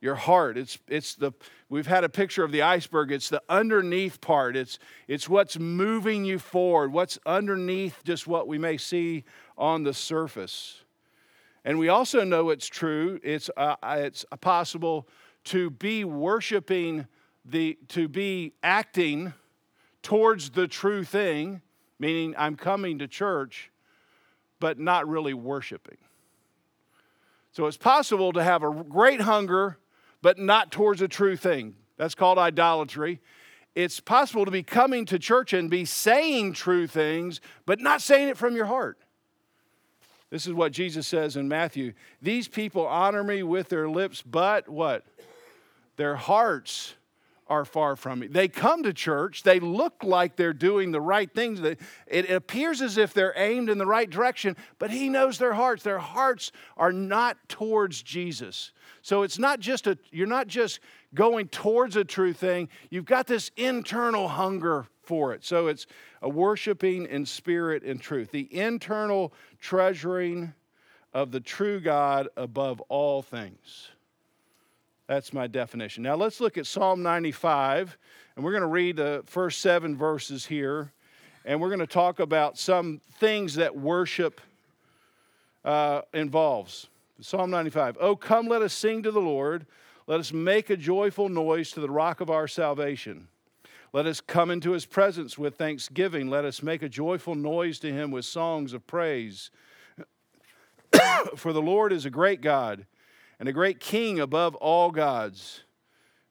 Your 0.00 0.14
heart. 0.14 0.56
It's, 0.56 0.78
it's 0.88 1.14
the, 1.14 1.32
we've 1.68 1.86
had 1.86 2.04
a 2.04 2.08
picture 2.08 2.42
of 2.42 2.52
the 2.52 2.62
iceberg. 2.62 3.12
It's 3.12 3.28
the 3.28 3.42
underneath 3.48 4.20
part. 4.20 4.56
It's, 4.56 4.78
it's 5.06 5.28
what's 5.28 5.58
moving 5.58 6.24
you 6.24 6.38
forward, 6.38 6.92
what's 6.92 7.18
underneath 7.26 8.02
just 8.04 8.26
what 8.26 8.48
we 8.48 8.58
may 8.58 8.76
see 8.76 9.24
on 9.58 9.82
the 9.82 9.92
surface. 9.92 10.84
And 11.64 11.78
we 11.78 11.88
also 11.88 12.24
know 12.24 12.50
it's 12.50 12.66
true, 12.66 13.20
it's, 13.22 13.50
uh, 13.56 13.76
it's 13.82 14.24
possible 14.40 15.06
to 15.44 15.70
be 15.70 16.04
worshiping, 16.04 17.06
the, 17.44 17.78
to 17.88 18.08
be 18.08 18.54
acting 18.62 19.34
towards 20.02 20.50
the 20.50 20.66
true 20.66 21.04
thing, 21.04 21.60
meaning 21.98 22.34
I'm 22.38 22.56
coming 22.56 22.98
to 23.00 23.06
church, 23.06 23.70
but 24.58 24.78
not 24.78 25.06
really 25.06 25.34
worshiping. 25.34 25.98
So 27.52 27.66
it's 27.66 27.76
possible 27.76 28.32
to 28.32 28.42
have 28.42 28.62
a 28.62 28.70
great 28.84 29.20
hunger 29.20 29.76
but 30.22 30.38
not 30.38 30.70
towards 30.70 31.02
a 31.02 31.08
true 31.08 31.36
thing. 31.36 31.74
That's 31.96 32.14
called 32.14 32.38
idolatry. 32.38 33.20
It's 33.74 34.00
possible 34.00 34.44
to 34.44 34.50
be 34.50 34.62
coming 34.62 35.04
to 35.06 35.18
church 35.18 35.52
and 35.52 35.70
be 35.70 35.84
saying 35.84 36.54
true 36.54 36.86
things, 36.86 37.40
but 37.66 37.80
not 37.80 38.02
saying 38.02 38.28
it 38.28 38.36
from 38.36 38.56
your 38.56 38.66
heart. 38.66 38.98
This 40.30 40.46
is 40.46 40.52
what 40.52 40.72
Jesus 40.72 41.06
says 41.06 41.36
in 41.36 41.48
Matthew. 41.48 41.92
These 42.22 42.48
people 42.48 42.86
honor 42.86 43.24
me 43.24 43.42
with 43.42 43.68
their 43.68 43.88
lips, 43.88 44.22
but 44.22 44.68
what? 44.68 45.04
Their 45.96 46.16
hearts 46.16 46.94
are 47.50 47.64
far 47.64 47.96
from 47.96 48.20
me. 48.20 48.28
They 48.28 48.46
come 48.48 48.84
to 48.84 48.92
church, 48.92 49.42
they 49.42 49.58
look 49.58 50.04
like 50.04 50.36
they're 50.36 50.52
doing 50.52 50.92
the 50.92 51.00
right 51.00 51.30
things. 51.34 51.60
It 52.06 52.30
appears 52.30 52.80
as 52.80 52.96
if 52.96 53.12
they're 53.12 53.34
aimed 53.36 53.68
in 53.68 53.76
the 53.76 53.86
right 53.86 54.08
direction, 54.08 54.56
but 54.78 54.90
He 54.90 55.08
knows 55.08 55.36
their 55.36 55.52
hearts. 55.52 55.82
Their 55.82 55.98
hearts 55.98 56.52
are 56.76 56.92
not 56.92 57.36
towards 57.48 58.02
Jesus. 58.02 58.72
So 59.02 59.22
it's 59.22 59.38
not 59.38 59.58
just 59.60 59.86
a, 59.88 59.98
you're 60.12 60.26
not 60.28 60.46
just 60.46 60.78
going 61.12 61.48
towards 61.48 61.96
a 61.96 62.04
true 62.04 62.32
thing, 62.32 62.68
you've 62.88 63.04
got 63.04 63.26
this 63.26 63.50
internal 63.56 64.28
hunger 64.28 64.86
for 65.02 65.34
it. 65.34 65.44
So 65.44 65.66
it's 65.66 65.86
a 66.22 66.28
worshiping 66.28 67.06
in 67.06 67.26
spirit 67.26 67.82
and 67.82 68.00
truth, 68.00 68.30
the 68.30 68.54
internal 68.54 69.32
treasuring 69.58 70.54
of 71.12 71.32
the 71.32 71.40
true 71.40 71.80
God 71.80 72.28
above 72.36 72.80
all 72.82 73.22
things. 73.22 73.88
That's 75.10 75.32
my 75.32 75.48
definition. 75.48 76.04
Now 76.04 76.14
let's 76.14 76.40
look 76.40 76.56
at 76.56 76.68
Psalm 76.68 77.02
95, 77.02 77.98
and 78.36 78.44
we're 78.44 78.52
going 78.52 78.60
to 78.60 78.68
read 78.68 78.94
the 78.94 79.24
first 79.26 79.58
seven 79.58 79.96
verses 79.96 80.46
here, 80.46 80.92
and 81.44 81.60
we're 81.60 81.68
going 81.68 81.80
to 81.80 81.86
talk 81.88 82.20
about 82.20 82.56
some 82.56 83.00
things 83.18 83.56
that 83.56 83.76
worship 83.76 84.40
uh, 85.64 86.02
involves. 86.14 86.86
Psalm 87.20 87.50
95. 87.50 87.98
Oh, 88.00 88.14
come, 88.14 88.46
let 88.46 88.62
us 88.62 88.72
sing 88.72 89.02
to 89.02 89.10
the 89.10 89.20
Lord. 89.20 89.66
Let 90.06 90.20
us 90.20 90.32
make 90.32 90.70
a 90.70 90.76
joyful 90.76 91.28
noise 91.28 91.72
to 91.72 91.80
the 91.80 91.90
rock 91.90 92.20
of 92.20 92.30
our 92.30 92.46
salvation. 92.46 93.26
Let 93.92 94.06
us 94.06 94.20
come 94.20 94.48
into 94.48 94.70
his 94.70 94.86
presence 94.86 95.36
with 95.36 95.56
thanksgiving. 95.56 96.30
Let 96.30 96.44
us 96.44 96.62
make 96.62 96.84
a 96.84 96.88
joyful 96.88 97.34
noise 97.34 97.80
to 97.80 97.92
him 97.92 98.12
with 98.12 98.26
songs 98.26 98.72
of 98.72 98.86
praise. 98.86 99.50
For 101.34 101.52
the 101.52 101.60
Lord 101.60 101.92
is 101.92 102.04
a 102.06 102.10
great 102.10 102.42
God 102.42 102.86
and 103.40 103.48
a 103.48 103.52
great 103.52 103.80
king 103.80 104.20
above 104.20 104.54
all 104.56 104.90
gods. 104.90 105.62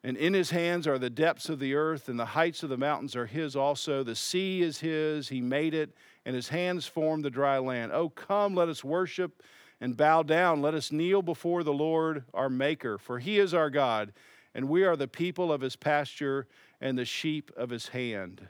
And 0.02 0.16
in 0.16 0.32
his 0.32 0.50
hands 0.50 0.86
are 0.86 0.98
the 0.98 1.10
depths 1.10 1.50
of 1.50 1.58
the 1.58 1.74
earth, 1.74 2.08
and 2.08 2.18
the 2.18 2.24
heights 2.24 2.62
of 2.62 2.70
the 2.70 2.78
mountains 2.78 3.14
are 3.16 3.26
his 3.26 3.54
also. 3.54 4.02
The 4.02 4.14
sea 4.14 4.62
is 4.62 4.78
his, 4.78 5.28
he 5.28 5.42
made 5.42 5.74
it, 5.74 5.92
and 6.24 6.34
his 6.34 6.48
hands 6.48 6.86
formed 6.86 7.24
the 7.24 7.30
dry 7.30 7.58
land. 7.58 7.92
Oh, 7.92 8.08
come, 8.08 8.54
let 8.54 8.68
us 8.68 8.82
worship 8.82 9.42
and 9.80 9.96
bow 9.96 10.22
down. 10.22 10.62
Let 10.62 10.72
us 10.72 10.92
kneel 10.92 11.20
before 11.20 11.64
the 11.64 11.72
Lord 11.72 12.24
our 12.32 12.48
Maker, 12.48 12.96
for 12.96 13.18
he 13.18 13.38
is 13.38 13.52
our 13.52 13.70
God, 13.70 14.12
and 14.54 14.68
we 14.68 14.84
are 14.84 14.96
the 14.96 15.08
people 15.08 15.52
of 15.52 15.60
his 15.60 15.76
pasture 15.76 16.46
and 16.80 16.96
the 16.96 17.04
sheep 17.04 17.50
of 17.56 17.70
his 17.70 17.88
hand. 17.88 18.48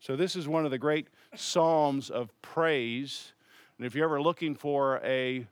So, 0.00 0.16
this 0.16 0.34
is 0.34 0.48
one 0.48 0.64
of 0.64 0.70
the 0.70 0.78
great 0.78 1.08
psalms 1.34 2.10
of 2.10 2.30
praise. 2.42 3.32
And 3.78 3.86
if 3.86 3.94
you're 3.94 4.06
ever 4.06 4.20
looking 4.20 4.54
for 4.54 5.00
a 5.04 5.46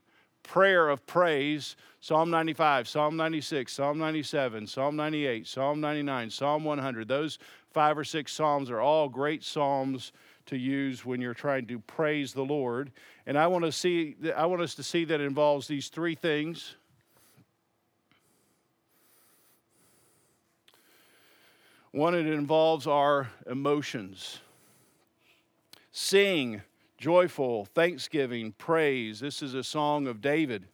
prayer 0.48 0.88
of 0.88 1.06
praise 1.06 1.76
Psalm 2.00 2.30
95, 2.30 2.88
Psalm 2.88 3.16
96, 3.16 3.72
Psalm 3.72 3.98
97, 3.98 4.66
Psalm 4.66 4.96
98, 4.96 5.46
Psalm 5.46 5.80
99, 5.80 6.30
Psalm 6.30 6.64
100. 6.64 7.06
Those 7.06 7.38
five 7.72 7.98
or 7.98 8.04
six 8.04 8.32
Psalms 8.32 8.70
are 8.70 8.80
all 8.80 9.08
great 9.08 9.44
Psalms 9.44 10.12
to 10.46 10.56
use 10.56 11.04
when 11.04 11.20
you're 11.20 11.34
trying 11.34 11.66
to 11.66 11.78
praise 11.80 12.32
the 12.32 12.44
Lord. 12.44 12.92
And 13.26 13.36
I 13.36 13.46
want 13.48 13.66
to 13.66 13.72
see 13.72 14.16
I 14.34 14.46
want 14.46 14.62
us 14.62 14.74
to 14.76 14.82
see 14.82 15.04
that 15.04 15.20
involves 15.20 15.68
these 15.68 15.88
three 15.88 16.14
things. 16.14 16.76
One, 21.90 22.14
it 22.14 22.26
involves 22.26 22.86
our 22.86 23.28
emotions. 23.46 24.38
Sing 25.90 26.62
joyful, 26.98 27.64
thanksgiving, 27.64 28.52
praise. 28.52 29.20
This 29.20 29.40
is 29.40 29.54
a 29.54 29.62
song 29.62 30.06
of 30.06 30.20
David. 30.20 30.66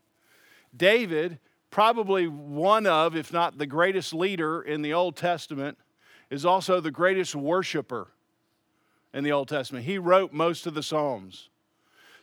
David, 0.76 1.38
probably 1.70 2.26
one 2.26 2.86
of, 2.86 3.14
if 3.14 3.32
not 3.32 3.58
the 3.58 3.66
greatest 3.66 4.12
leader 4.12 4.60
in 4.60 4.82
the 4.82 4.94
Old 4.94 5.16
Testament, 5.16 5.78
is 6.30 6.44
also 6.44 6.80
the 6.80 6.90
greatest 6.90 7.36
worshiper 7.36 8.08
in 9.12 9.22
the 9.22 9.32
Old 9.32 9.48
Testament. 9.48 9.84
He 9.84 9.98
wrote 9.98 10.32
most 10.32 10.66
of 10.66 10.74
the 10.74 10.82
Psalms. 10.82 11.50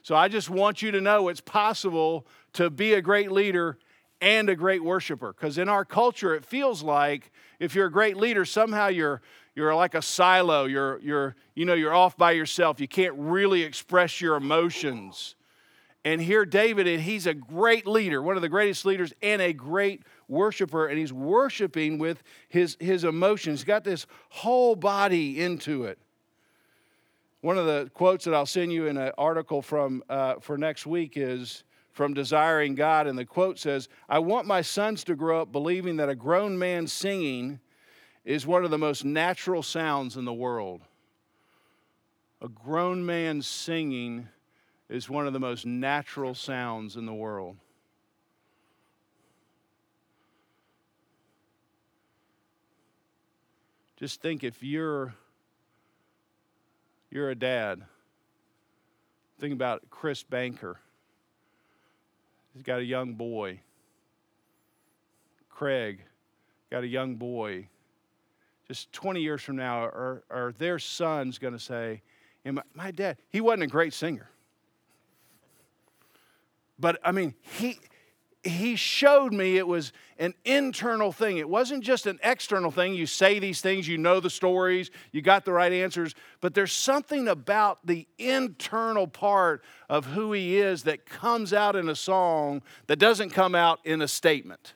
So 0.02 0.16
I 0.16 0.28
just 0.28 0.50
want 0.50 0.82
you 0.82 0.92
to 0.92 1.00
know 1.00 1.28
it's 1.28 1.40
possible 1.40 2.26
to 2.54 2.72
be 2.72 2.94
a 2.94 3.02
great 3.02 3.32
leader 3.32 3.78
and 4.20 4.50
a 4.50 4.56
great 4.56 4.84
worshiper. 4.84 5.32
Because 5.32 5.60
in 5.60 5.70
our 5.70 5.86
culture, 5.86 6.34
it 6.36 6.44
feels 6.44 6.82
like 6.82 7.32
if 7.60 7.76
you're 7.76 7.86
a 7.86 7.92
great 7.92 8.18
leader, 8.18 8.46
somehow 8.46 8.88
you're 8.88 9.22
you're 9.56 9.76
like 9.76 9.96
a 9.96 10.02
silo. 10.02 10.66
You're, 10.66 11.00
you're, 11.00 11.36
you 11.56 11.66
know, 11.66 11.74
you're 11.74 11.94
off 11.94 12.18
by 12.18 12.32
yourself. 12.32 12.80
You 12.80 12.88
can't 12.88 13.16
really 13.18 13.64
express 13.64 14.22
your 14.22 14.36
emotions. 14.36 15.36
And 16.04 16.20
here, 16.20 16.46
David, 16.46 16.88
and 16.88 17.02
he's 17.02 17.28
a 17.28 17.34
great 17.34 17.86
leader, 17.86 18.24
one 18.24 18.36
of 18.36 18.42
the 18.42 18.50
greatest 18.50 18.86
leaders, 18.86 19.14
and 19.22 19.42
a 19.42 19.54
great 19.54 20.02
worshiper, 20.28 20.88
and 20.88 20.98
he's 20.98 21.14
worshiping 21.14 22.00
with 22.00 22.24
his, 22.50 22.76
his 22.80 23.04
emotions. 23.04 23.60
He's 23.60 23.66
got 23.66 23.84
this 23.84 24.08
whole 24.30 24.76
body 24.76 25.40
into 25.40 25.84
it. 25.84 26.00
One 27.42 27.58
of 27.58 27.66
the 27.66 27.92
quotes 27.94 28.26
that 28.26 28.34
I'll 28.34 28.46
send 28.48 28.72
you 28.72 28.88
in 28.88 28.98
an 28.98 29.12
article 29.18 29.62
from 29.62 30.04
uh, 30.10 30.36
for 30.40 30.58
next 30.58 30.86
week 30.86 31.14
is 31.16 31.64
from 31.92 32.14
Desiring 32.14 32.76
God, 32.76 33.08
and 33.08 33.18
the 33.18 33.26
quote 33.26 33.58
says, 33.58 33.90
"I 34.08 34.20
want 34.20 34.46
my 34.46 34.62
sons 34.62 35.04
to 35.06 35.16
grow 35.16 35.42
up 35.42 35.52
believing 35.52 35.98
that 35.98 36.08
a 36.08 36.16
grown 36.16 36.58
man 36.58 36.86
singing 36.86 37.60
is 38.24 38.46
one 38.46 38.64
of 38.64 38.72
the 38.72 38.78
most 38.78 39.04
natural 39.04 39.64
sounds 39.64 40.18
in 40.18 40.26
the 40.26 40.34
world. 40.34 40.82
A 42.42 42.48
grown 42.48 43.06
man 43.06 43.42
singing 43.42 44.28
is 44.90 45.10
one 45.10 45.28
of 45.28 45.34
the 45.34 45.40
most 45.40 45.66
natural 45.66 46.34
sounds 46.34 46.96
in 46.96 47.06
the 47.06 47.14
world. 47.14 47.58
Just 53.98 54.22
think 54.22 54.44
if 54.44 54.64
you're 54.64 55.14
you're 57.12 57.30
a 57.30 57.36
dad. 57.36 57.82
Think 59.40 59.54
about 59.54 59.84
Chris 59.90 60.24
Banker. 60.24 60.80
He's 62.54 62.64
got 62.64 62.80
a 62.80 62.86
young 62.86 63.14
boy. 63.14 63.60
Craig 65.50 66.00
got 66.70 66.84
a 66.84 66.88
young 66.88 67.16
boy 67.16 67.68
just 68.72 68.94
20 68.94 69.20
years 69.20 69.42
from 69.42 69.58
now, 69.58 69.84
are, 69.84 70.24
are 70.30 70.54
their 70.58 70.80
sons 70.80 71.38
going 71.38 71.52
to 71.52 71.60
say, 71.60 72.02
my, 72.46 72.62
my 72.74 72.90
dad, 72.90 73.18
he 73.28 73.42
wasn't 73.42 73.64
a 73.64 73.68
great 73.68 73.94
singer. 73.94 74.30
But 76.80 76.98
I 77.04 77.12
mean, 77.12 77.34
he, 77.42 77.82
he 78.46 78.78
showed 78.78 79.34
me 79.34 79.58
it 79.58 79.68
was 79.68 79.92
an 80.18 80.36
internal 80.46 81.12
thing. 81.12 81.38
It 81.38 81.50
wasn't 81.50 81.84
just 81.84 82.06
an 82.06 82.18
external 82.24 82.72
thing. 82.72 82.94
You 82.94 83.08
say 83.08 83.40
these 83.40 83.60
things, 83.60 83.90
you 83.90 83.98
know 83.98 84.22
the 84.22 84.30
stories, 84.30 84.90
you 85.12 85.22
got 85.22 85.44
the 85.44 85.52
right 85.52 85.74
answers, 85.74 86.16
but 86.40 86.54
there's 86.54 86.72
something 86.72 87.28
about 87.28 87.86
the 87.86 88.08
internal 88.18 89.06
part 89.06 89.66
of 89.90 90.06
who 90.06 90.32
he 90.32 90.58
is 90.58 90.84
that 90.84 91.06
comes 91.06 91.52
out 91.52 91.76
in 91.76 91.90
a 91.90 91.96
song 91.96 92.62
that 92.88 93.00
doesn't 93.00 93.32
come 93.32 93.54
out 93.54 93.82
in 93.84 94.02
a 94.02 94.08
statement. 94.08 94.76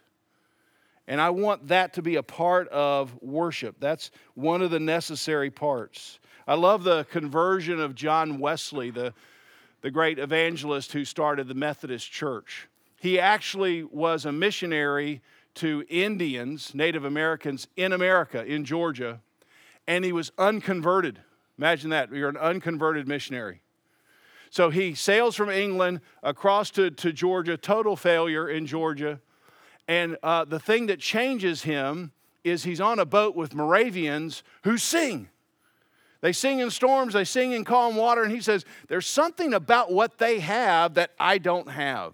And 1.07 1.21
I 1.21 1.29
want 1.29 1.67
that 1.67 1.93
to 1.93 2.01
be 2.01 2.15
a 2.15 2.23
part 2.23 2.67
of 2.69 3.15
worship. 3.21 3.75
That's 3.79 4.09
one 4.33 4.61
of 4.61 4.71
the 4.71 4.79
necessary 4.79 5.51
parts. 5.51 6.19
I 6.47 6.55
love 6.55 6.83
the 6.83 7.05
conversion 7.05 7.79
of 7.79 7.95
John 7.95 8.39
Wesley, 8.39 8.89
the, 8.89 9.13
the 9.81 9.91
great 9.91 10.17
evangelist 10.17 10.93
who 10.93 11.05
started 11.05 11.47
the 11.47 11.53
Methodist 11.53 12.11
Church. 12.11 12.67
He 12.99 13.19
actually 13.19 13.83
was 13.83 14.25
a 14.25 14.31
missionary 14.31 15.21
to 15.55 15.85
Indians, 15.89 16.73
Native 16.73 17.05
Americans 17.05 17.67
in 17.75 17.93
America, 17.93 18.43
in 18.43 18.65
Georgia, 18.65 19.21
and 19.87 20.03
he 20.03 20.11
was 20.11 20.31
unconverted. 20.37 21.19
Imagine 21.57 21.91
that. 21.91 22.11
You're 22.11 22.29
an 22.29 22.37
unconverted 22.37 23.07
missionary. 23.07 23.61
So 24.49 24.69
he 24.69 24.95
sails 24.95 25.35
from 25.35 25.49
England 25.49 26.01
across 26.23 26.71
to, 26.71 26.89
to 26.89 27.13
Georgia, 27.13 27.57
total 27.57 27.95
failure 27.95 28.49
in 28.49 28.65
Georgia 28.65 29.19
And 29.87 30.17
uh, 30.23 30.45
the 30.45 30.59
thing 30.59 30.87
that 30.87 30.99
changes 30.99 31.63
him 31.63 32.11
is 32.43 32.63
he's 32.63 32.81
on 32.81 32.99
a 32.99 33.05
boat 33.05 33.35
with 33.35 33.53
Moravians 33.53 34.43
who 34.63 34.77
sing. 34.77 35.29
They 36.21 36.31
sing 36.31 36.59
in 36.59 36.71
storms, 36.71 37.13
they 37.13 37.23
sing 37.23 37.51
in 37.51 37.65
calm 37.65 37.95
water, 37.95 38.23
and 38.23 38.31
he 38.31 38.41
says, 38.41 38.65
There's 38.87 39.07
something 39.07 39.53
about 39.53 39.91
what 39.91 40.17
they 40.17 40.39
have 40.39 40.95
that 40.95 41.11
I 41.19 41.37
don't 41.37 41.69
have. 41.69 42.13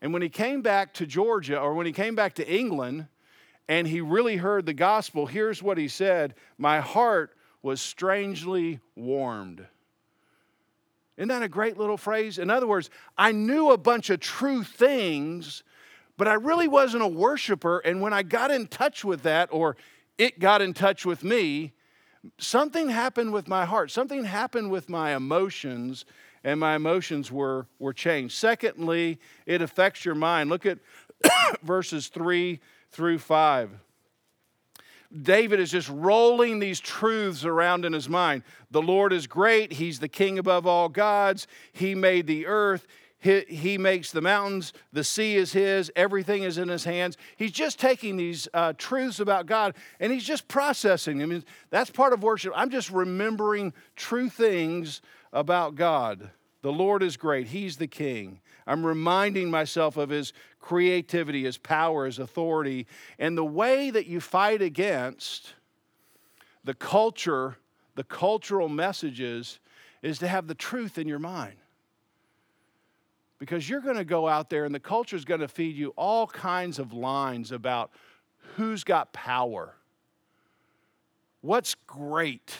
And 0.00 0.12
when 0.12 0.22
he 0.22 0.28
came 0.28 0.62
back 0.62 0.94
to 0.94 1.06
Georgia, 1.06 1.60
or 1.60 1.74
when 1.74 1.86
he 1.86 1.92
came 1.92 2.16
back 2.16 2.34
to 2.34 2.48
England, 2.48 3.06
and 3.68 3.86
he 3.86 4.00
really 4.00 4.36
heard 4.36 4.66
the 4.66 4.74
gospel, 4.74 5.26
here's 5.26 5.62
what 5.62 5.78
he 5.78 5.86
said 5.86 6.34
My 6.58 6.80
heart 6.80 7.36
was 7.62 7.80
strangely 7.80 8.80
warmed. 8.96 9.64
Isn't 11.16 11.28
that 11.28 11.42
a 11.42 11.48
great 11.48 11.78
little 11.78 11.96
phrase? 11.96 12.38
In 12.38 12.50
other 12.50 12.66
words, 12.66 12.90
I 13.16 13.30
knew 13.32 13.70
a 13.70 13.78
bunch 13.78 14.10
of 14.10 14.18
true 14.18 14.64
things, 14.64 15.62
but 16.16 16.28
I 16.28 16.34
really 16.34 16.68
wasn't 16.68 17.02
a 17.02 17.08
worshiper. 17.08 17.78
And 17.80 18.00
when 18.00 18.12
I 18.12 18.22
got 18.22 18.50
in 18.50 18.66
touch 18.66 19.04
with 19.04 19.22
that, 19.22 19.48
or 19.52 19.76
it 20.18 20.38
got 20.38 20.62
in 20.62 20.74
touch 20.74 21.04
with 21.04 21.24
me, 21.24 21.72
something 22.38 22.88
happened 22.88 23.32
with 23.32 23.48
my 23.48 23.64
heart. 23.64 23.90
Something 23.90 24.24
happened 24.24 24.70
with 24.70 24.88
my 24.88 25.14
emotions, 25.14 26.04
and 26.44 26.60
my 26.60 26.76
emotions 26.76 27.30
were, 27.30 27.66
were 27.78 27.92
changed. 27.92 28.36
Secondly, 28.36 29.18
it 29.46 29.62
affects 29.62 30.04
your 30.04 30.14
mind. 30.14 30.50
Look 30.50 30.66
at 30.66 30.78
verses 31.62 32.08
3 32.08 32.60
through 32.90 33.18
5. 33.18 33.70
David 35.20 35.60
is 35.60 35.70
just 35.70 35.90
rolling 35.90 36.58
these 36.58 36.80
truths 36.80 37.44
around 37.44 37.84
in 37.84 37.92
his 37.92 38.08
mind. 38.08 38.42
The 38.70 38.80
Lord 38.80 39.12
is 39.12 39.26
great. 39.26 39.72
He's 39.72 39.98
the 39.98 40.08
king 40.08 40.38
above 40.38 40.66
all 40.66 40.88
gods. 40.88 41.46
He 41.72 41.94
made 41.94 42.26
the 42.26 42.46
earth. 42.46 42.86
He, 43.22 43.42
he 43.42 43.78
makes 43.78 44.10
the 44.10 44.20
mountains. 44.20 44.72
The 44.92 45.04
sea 45.04 45.36
is 45.36 45.52
his. 45.52 45.92
Everything 45.94 46.42
is 46.42 46.58
in 46.58 46.68
his 46.68 46.82
hands. 46.82 47.16
He's 47.36 47.52
just 47.52 47.78
taking 47.78 48.16
these 48.16 48.48
uh, 48.52 48.72
truths 48.76 49.20
about 49.20 49.46
God 49.46 49.76
and 50.00 50.12
he's 50.12 50.24
just 50.24 50.48
processing 50.48 51.18
them. 51.18 51.30
I 51.30 51.34
mean, 51.34 51.44
that's 51.70 51.88
part 51.88 52.12
of 52.12 52.24
worship. 52.24 52.52
I'm 52.56 52.70
just 52.70 52.90
remembering 52.90 53.74
true 53.94 54.28
things 54.28 55.02
about 55.32 55.76
God. 55.76 56.30
The 56.62 56.72
Lord 56.72 57.00
is 57.00 57.16
great. 57.16 57.46
He's 57.46 57.76
the 57.76 57.86
king. 57.86 58.40
I'm 58.66 58.84
reminding 58.84 59.52
myself 59.52 59.96
of 59.96 60.10
his 60.10 60.32
creativity, 60.58 61.44
his 61.44 61.58
power, 61.58 62.06
his 62.06 62.18
authority. 62.18 62.88
And 63.20 63.38
the 63.38 63.44
way 63.44 63.90
that 63.90 64.06
you 64.06 64.20
fight 64.20 64.62
against 64.62 65.54
the 66.64 66.74
culture, 66.74 67.56
the 67.94 68.04
cultural 68.04 68.68
messages, 68.68 69.60
is 70.02 70.18
to 70.18 70.26
have 70.26 70.48
the 70.48 70.56
truth 70.56 70.98
in 70.98 71.06
your 71.06 71.20
mind. 71.20 71.54
Because 73.42 73.68
you're 73.68 73.80
going 73.80 73.96
to 73.96 74.04
go 74.04 74.28
out 74.28 74.50
there 74.50 74.64
and 74.64 74.72
the 74.72 74.80
culture 74.80 75.16
is 75.16 75.24
going 75.24 75.40
to 75.40 75.48
feed 75.48 75.74
you 75.74 75.88
all 75.96 76.28
kinds 76.28 76.78
of 76.78 76.92
lines 76.92 77.50
about 77.50 77.90
who's 78.56 78.84
got 78.84 79.12
power, 79.12 79.74
what's 81.40 81.74
great 81.88 82.56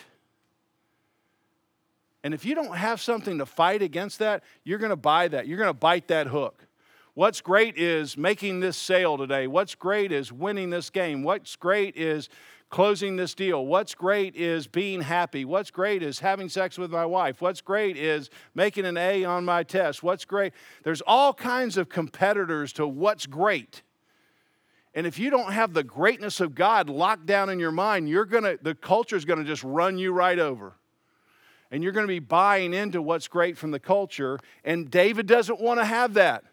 and 2.25 2.35
if 2.35 2.45
you 2.45 2.55
don't 2.55 2.77
have 2.77 3.01
something 3.01 3.39
to 3.39 3.47
fight 3.47 3.83
against 3.83 4.21
that, 4.21 4.45
you're 4.65 4.79
going 4.79 4.91
to 4.91 4.97
buy 4.97 5.29
that. 5.29 5.47
You're 5.47 5.59
going 5.59 5.71
to 5.71 5.75
bite 5.75 6.09
that 6.09 6.29
hook. 6.29 6.67
What's 7.15 7.41
great 7.41 7.77
is 7.77 8.17
making 8.17 8.61
this 8.61 8.77
sale 8.77 9.19
today. 9.19 9.47
What's 9.47 9.75
great 9.75 10.13
is 10.13 10.33
winning 10.33 10.71
this 10.71 10.89
game. 10.89 11.23
What's 11.23 11.57
great 11.57 11.97
is 11.97 12.29
closing 12.73 13.17
this 13.17 13.35
deal. 13.35 13.67
What's 13.67 13.95
great 13.95 14.35
is 14.35 14.67
being 14.67 15.03
happy. 15.03 15.45
What's 15.45 15.71
great 15.71 16.03
is 16.03 16.19
having 16.19 16.49
sex 16.49 16.79
with 16.79 16.91
my 16.91 17.05
wife. 17.05 17.43
What's 17.43 17.61
great 17.61 17.99
is 17.99 18.31
making 18.55 18.87
an 18.87 18.97
A 18.97 19.25
on 19.25 19.45
my 19.45 19.63
test. 19.63 20.03
What's 20.03 20.25
great? 20.25 20.55
There's 20.83 21.03
all 21.03 21.35
kinds 21.35 21.77
of 21.77 21.91
competitors 21.91 22.73
to 22.75 22.89
what's 22.89 23.27
great. 23.27 23.83
And 24.95 25.07
if 25.07 25.19
you 25.19 25.29
don't 25.29 25.53
have 25.53 25.75
the 25.75 25.85
greatness 25.85 26.41
of 26.41 26.55
God 26.55 26.89
locked 26.89 27.27
down 27.27 27.51
in 27.51 27.61
your 27.61 27.73
mind, 27.73 28.09
you're 28.09 28.25
going 28.25 28.45
to 28.45 28.59
the 28.61 28.75
culture's 28.75 29.27
going 29.27 29.39
to 29.39 29.45
just 29.45 29.63
run 29.63 29.99
you 29.99 30.13
right 30.13 30.39
over 30.39 30.73
and 31.71 31.83
you're 31.83 31.93
going 31.93 32.07
to 32.07 32.09
be 32.09 32.21
buying 32.21 32.73
into 32.73 33.03
what's 33.03 33.29
great 33.29 33.59
from 33.59 33.71
the 33.71 33.81
culture. 33.81 34.39
And 34.65 34.91
David 34.91 35.27
doesn't 35.27 35.61
want 35.61 35.79
to 35.79 35.85
have 35.85 36.15
that. 36.15 36.45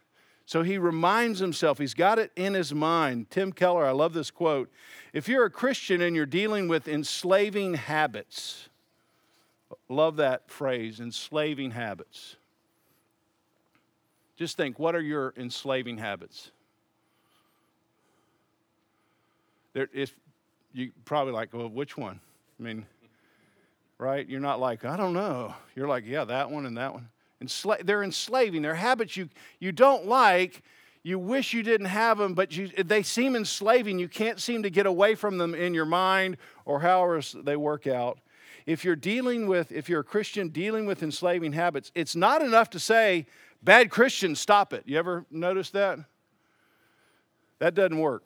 So 0.50 0.64
he 0.64 0.80
reminds 0.80 1.38
himself, 1.38 1.78
he's 1.78 1.94
got 1.94 2.18
it 2.18 2.32
in 2.36 2.56
his 2.56 2.74
mind. 2.74 3.30
Tim 3.30 3.52
Keller, 3.52 3.86
I 3.86 3.92
love 3.92 4.14
this 4.14 4.32
quote. 4.32 4.72
If 5.14 5.30
you're 5.30 5.46
a 5.46 5.50
Christian 5.52 6.02
and 6.02 6.16
you're 6.16 6.26
dealing 6.26 6.68
with 6.68 6.88
enslaving 6.88 7.76
habits, 7.76 8.68
love 9.90 10.16
that 10.16 10.50
phrase, 10.50 11.00
enslaving 11.00 11.70
habits. 11.70 12.36
Just 14.38 14.58
think, 14.58 14.80
what 14.80 14.96
are 14.96 15.02
your 15.02 15.36
enslaving 15.38 16.00
habits? 16.00 16.50
There, 19.74 19.88
if 19.94 20.16
you 20.74 20.92
probably 21.06 21.34
like, 21.34 21.54
well, 21.54 21.70
which 21.70 21.96
one? 21.96 22.20
I 22.60 22.64
mean, 22.64 22.88
right? 24.00 24.28
You're 24.28 24.40
not 24.40 24.60
like, 24.60 24.84
I 24.84 24.98
don't 24.98 25.14
know. 25.14 25.54
You're 25.76 25.88
like, 25.88 26.06
yeah, 26.08 26.24
that 26.24 26.50
one 26.50 26.66
and 26.66 26.76
that 26.78 26.92
one. 26.92 27.08
Ensla- 27.44 27.86
they're 27.86 28.04
enslaving. 28.04 28.62
They're 28.62 28.76
habits 28.76 29.16
you, 29.16 29.30
you 29.60 29.72
don't 29.72 30.06
like. 30.06 30.64
You 31.04 31.18
wish 31.18 31.54
you 31.54 31.64
didn't 31.64 31.88
have 31.88 32.18
them, 32.18 32.34
but 32.34 32.56
you, 32.56 32.68
they 32.68 33.04
seem 33.04 33.36
enslaving. 33.36 34.00
You 34.00 34.10
can't 34.10 34.40
seem 34.40 34.64
to 34.64 34.70
get 34.70 34.86
away 34.86 35.16
from 35.16 35.38
them 35.38 35.56
in 35.56 35.74
your 35.74 35.86
mind 35.86 36.38
or 36.66 36.82
however 36.82 37.22
they 37.36 37.56
work 37.56 37.88
out. 37.88 38.20
If 38.66 38.84
you're 38.84 38.98
dealing 38.98 39.48
with, 39.48 39.72
if 39.72 39.88
you're 39.88 40.02
a 40.02 40.04
Christian 40.04 40.50
dealing 40.50 40.86
with 40.86 41.02
enslaving 41.02 41.54
habits, 41.54 41.92
it's 41.96 42.16
not 42.16 42.42
enough 42.42 42.70
to 42.72 42.80
say, 42.80 43.26
bad 43.64 43.90
Christians, 43.90 44.40
stop 44.40 44.74
it. 44.74 44.84
You 44.86 44.98
ever 44.98 45.26
notice 45.32 45.70
that? 45.72 46.00
That 47.60 47.74
doesn't 47.74 47.98
work. 47.98 48.26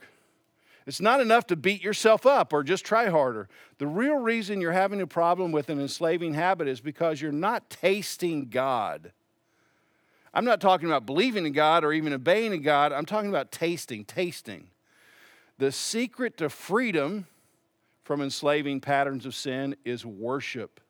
It's 0.86 1.02
not 1.02 1.22
enough 1.22 1.48
to 1.48 1.56
beat 1.56 1.82
yourself 1.82 2.26
up 2.26 2.52
or 2.52 2.64
just 2.64 2.86
try 2.86 3.10
harder. 3.10 3.48
The 3.78 3.88
real 3.88 4.18
reason 4.18 4.60
you're 4.60 4.74
having 4.74 5.02
a 5.02 5.08
problem 5.08 5.52
with 5.52 5.70
an 5.70 5.80
enslaving 5.80 6.34
habit 6.34 6.68
is 6.68 6.82
because 6.82 7.22
you're 7.22 7.32
not 7.32 7.70
tasting 7.70 8.50
God. 8.50 9.12
I'm 10.34 10.46
not 10.46 10.60
talking 10.60 10.88
about 10.88 11.06
believing 11.06 11.46
in 11.46 11.54
God 11.54 11.84
or 11.84 11.94
even 11.94 12.12
obeying 12.12 12.54
in 12.54 12.62
God. 12.62 12.92
I'm 12.92 13.06
talking 13.06 13.30
about 13.30 13.52
tasting, 13.52 14.04
tasting. 14.04 14.70
The 15.60 15.72
secret 15.72 16.38
to 16.38 16.50
freedom 16.50 17.28
from 18.04 18.22
enslaving 18.22 18.82
patterns 18.82 19.26
of 19.26 19.36
sin 19.36 19.76
is 19.86 20.06
worship. 20.06 20.82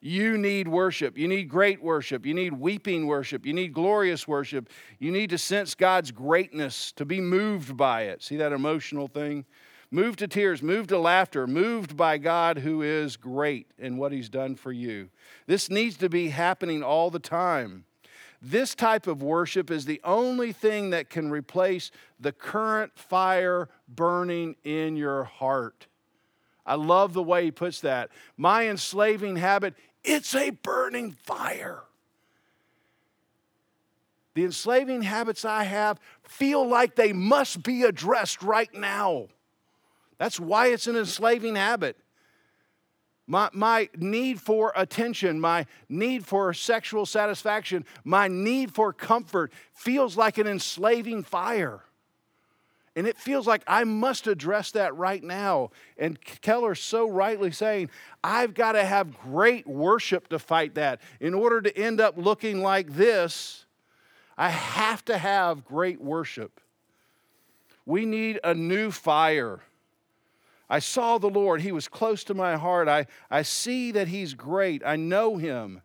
You 0.00 0.38
need 0.38 0.68
worship. 0.68 1.18
You 1.18 1.26
need 1.26 1.48
great 1.48 1.82
worship. 1.82 2.24
You 2.24 2.32
need 2.32 2.52
weeping 2.52 3.06
worship. 3.06 3.44
You 3.44 3.52
need 3.52 3.72
glorious 3.72 4.28
worship. 4.28 4.68
You 4.98 5.10
need 5.10 5.30
to 5.30 5.38
sense 5.38 5.74
God's 5.74 6.12
greatness, 6.12 6.92
to 6.92 7.04
be 7.04 7.20
moved 7.20 7.76
by 7.76 8.02
it. 8.02 8.22
See 8.22 8.36
that 8.36 8.52
emotional 8.52 9.08
thing? 9.08 9.44
Moved 9.90 10.18
to 10.20 10.28
tears, 10.28 10.62
moved 10.62 10.90
to 10.90 10.98
laughter, 10.98 11.46
moved 11.46 11.96
by 11.96 12.18
God 12.18 12.58
who 12.58 12.82
is 12.82 13.16
great 13.16 13.66
and 13.78 13.98
what 13.98 14.12
He's 14.12 14.28
done 14.28 14.54
for 14.54 14.70
you. 14.70 15.08
This 15.46 15.70
needs 15.70 15.96
to 15.96 16.08
be 16.08 16.28
happening 16.28 16.82
all 16.82 17.10
the 17.10 17.18
time. 17.18 17.84
This 18.40 18.74
type 18.74 19.06
of 19.08 19.22
worship 19.22 19.70
is 19.70 19.84
the 19.84 20.00
only 20.04 20.52
thing 20.52 20.90
that 20.90 21.10
can 21.10 21.30
replace 21.30 21.90
the 22.20 22.32
current 22.32 22.96
fire 22.96 23.68
burning 23.88 24.54
in 24.62 24.96
your 24.96 25.24
heart. 25.24 25.88
I 26.68 26.74
love 26.74 27.14
the 27.14 27.22
way 27.22 27.44
he 27.44 27.50
puts 27.50 27.80
that. 27.80 28.10
My 28.36 28.68
enslaving 28.68 29.36
habit 29.36 29.74
it's 30.08 30.34
a 30.34 30.50
burning 30.50 31.12
fire. 31.12 31.82
The 34.34 34.44
enslaving 34.44 35.02
habits 35.02 35.44
I 35.44 35.64
have 35.64 35.98
feel 36.22 36.66
like 36.66 36.94
they 36.94 37.12
must 37.12 37.62
be 37.62 37.82
addressed 37.82 38.42
right 38.42 38.72
now. 38.72 39.26
That's 40.16 40.38
why 40.38 40.68
it's 40.68 40.86
an 40.86 40.96
enslaving 40.96 41.56
habit. 41.56 41.96
My, 43.26 43.50
my 43.52 43.90
need 43.96 44.40
for 44.40 44.72
attention, 44.74 45.38
my 45.38 45.66
need 45.88 46.24
for 46.24 46.54
sexual 46.54 47.04
satisfaction, 47.04 47.84
my 48.02 48.26
need 48.26 48.74
for 48.74 48.92
comfort 48.92 49.52
feels 49.74 50.16
like 50.16 50.38
an 50.38 50.46
enslaving 50.46 51.24
fire. 51.24 51.82
And 52.98 53.06
it 53.06 53.16
feels 53.16 53.46
like 53.46 53.62
I 53.68 53.84
must 53.84 54.26
address 54.26 54.72
that 54.72 54.92
right 54.96 55.22
now. 55.22 55.70
And 55.98 56.20
Keller's 56.20 56.80
so 56.80 57.08
rightly 57.08 57.52
saying, 57.52 57.90
I've 58.24 58.54
got 58.54 58.72
to 58.72 58.84
have 58.84 59.16
great 59.20 59.68
worship 59.68 60.26
to 60.30 60.40
fight 60.40 60.74
that. 60.74 61.00
In 61.20 61.32
order 61.32 61.60
to 61.60 61.78
end 61.78 62.00
up 62.00 62.18
looking 62.18 62.60
like 62.60 62.96
this, 62.96 63.66
I 64.36 64.48
have 64.48 65.04
to 65.04 65.16
have 65.16 65.64
great 65.64 66.00
worship. 66.00 66.60
We 67.86 68.04
need 68.04 68.40
a 68.42 68.52
new 68.52 68.90
fire. 68.90 69.60
I 70.68 70.80
saw 70.80 71.18
the 71.18 71.30
Lord. 71.30 71.60
He 71.60 71.70
was 71.70 71.86
close 71.86 72.24
to 72.24 72.34
my 72.34 72.56
heart. 72.56 72.88
I, 72.88 73.06
I 73.30 73.42
see 73.42 73.92
that 73.92 74.08
He's 74.08 74.34
great. 74.34 74.82
I 74.84 74.96
know 74.96 75.36
Him. 75.36 75.82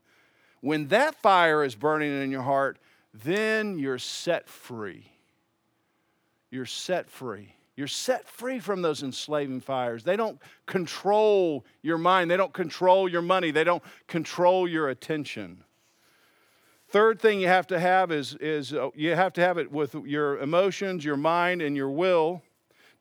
When 0.62 0.88
that 0.88 1.14
fire 1.22 1.64
is 1.64 1.76
burning 1.76 2.24
in 2.24 2.32
your 2.32 2.42
heart, 2.42 2.80
then 3.14 3.78
you're 3.78 4.00
set 4.00 4.50
free 4.50 5.13
you're 6.54 6.66
set 6.68 7.10
free. 7.10 7.56
You're 7.76 7.88
set 7.88 8.28
free 8.30 8.60
from 8.60 8.84
those 8.84 9.02
enslaving 9.02 9.62
fires. 9.62 10.04
They 10.04 10.16
don't 10.16 10.40
control 10.68 11.66
your 11.82 11.98
mind, 11.98 12.30
they 12.30 12.38
don't 12.38 12.54
control 12.54 13.10
your 13.10 13.24
money, 13.24 13.50
they 13.50 13.64
don't 13.64 13.82
control 14.08 14.68
your 14.68 14.90
attention. 14.90 15.64
Third 16.90 17.20
thing 17.20 17.40
you 17.40 17.48
have 17.48 17.66
to 17.68 17.80
have 17.80 18.12
is, 18.12 18.36
is 18.36 18.72
uh, 18.72 18.90
you 18.94 19.16
have 19.16 19.34
to 19.34 19.42
have 19.42 19.58
it 19.58 19.72
with 19.72 19.96
your 20.06 20.38
emotions, 20.38 21.04
your 21.04 21.18
mind, 21.18 21.64
and 21.64 21.76
your 21.76 21.90
will. 21.90 22.44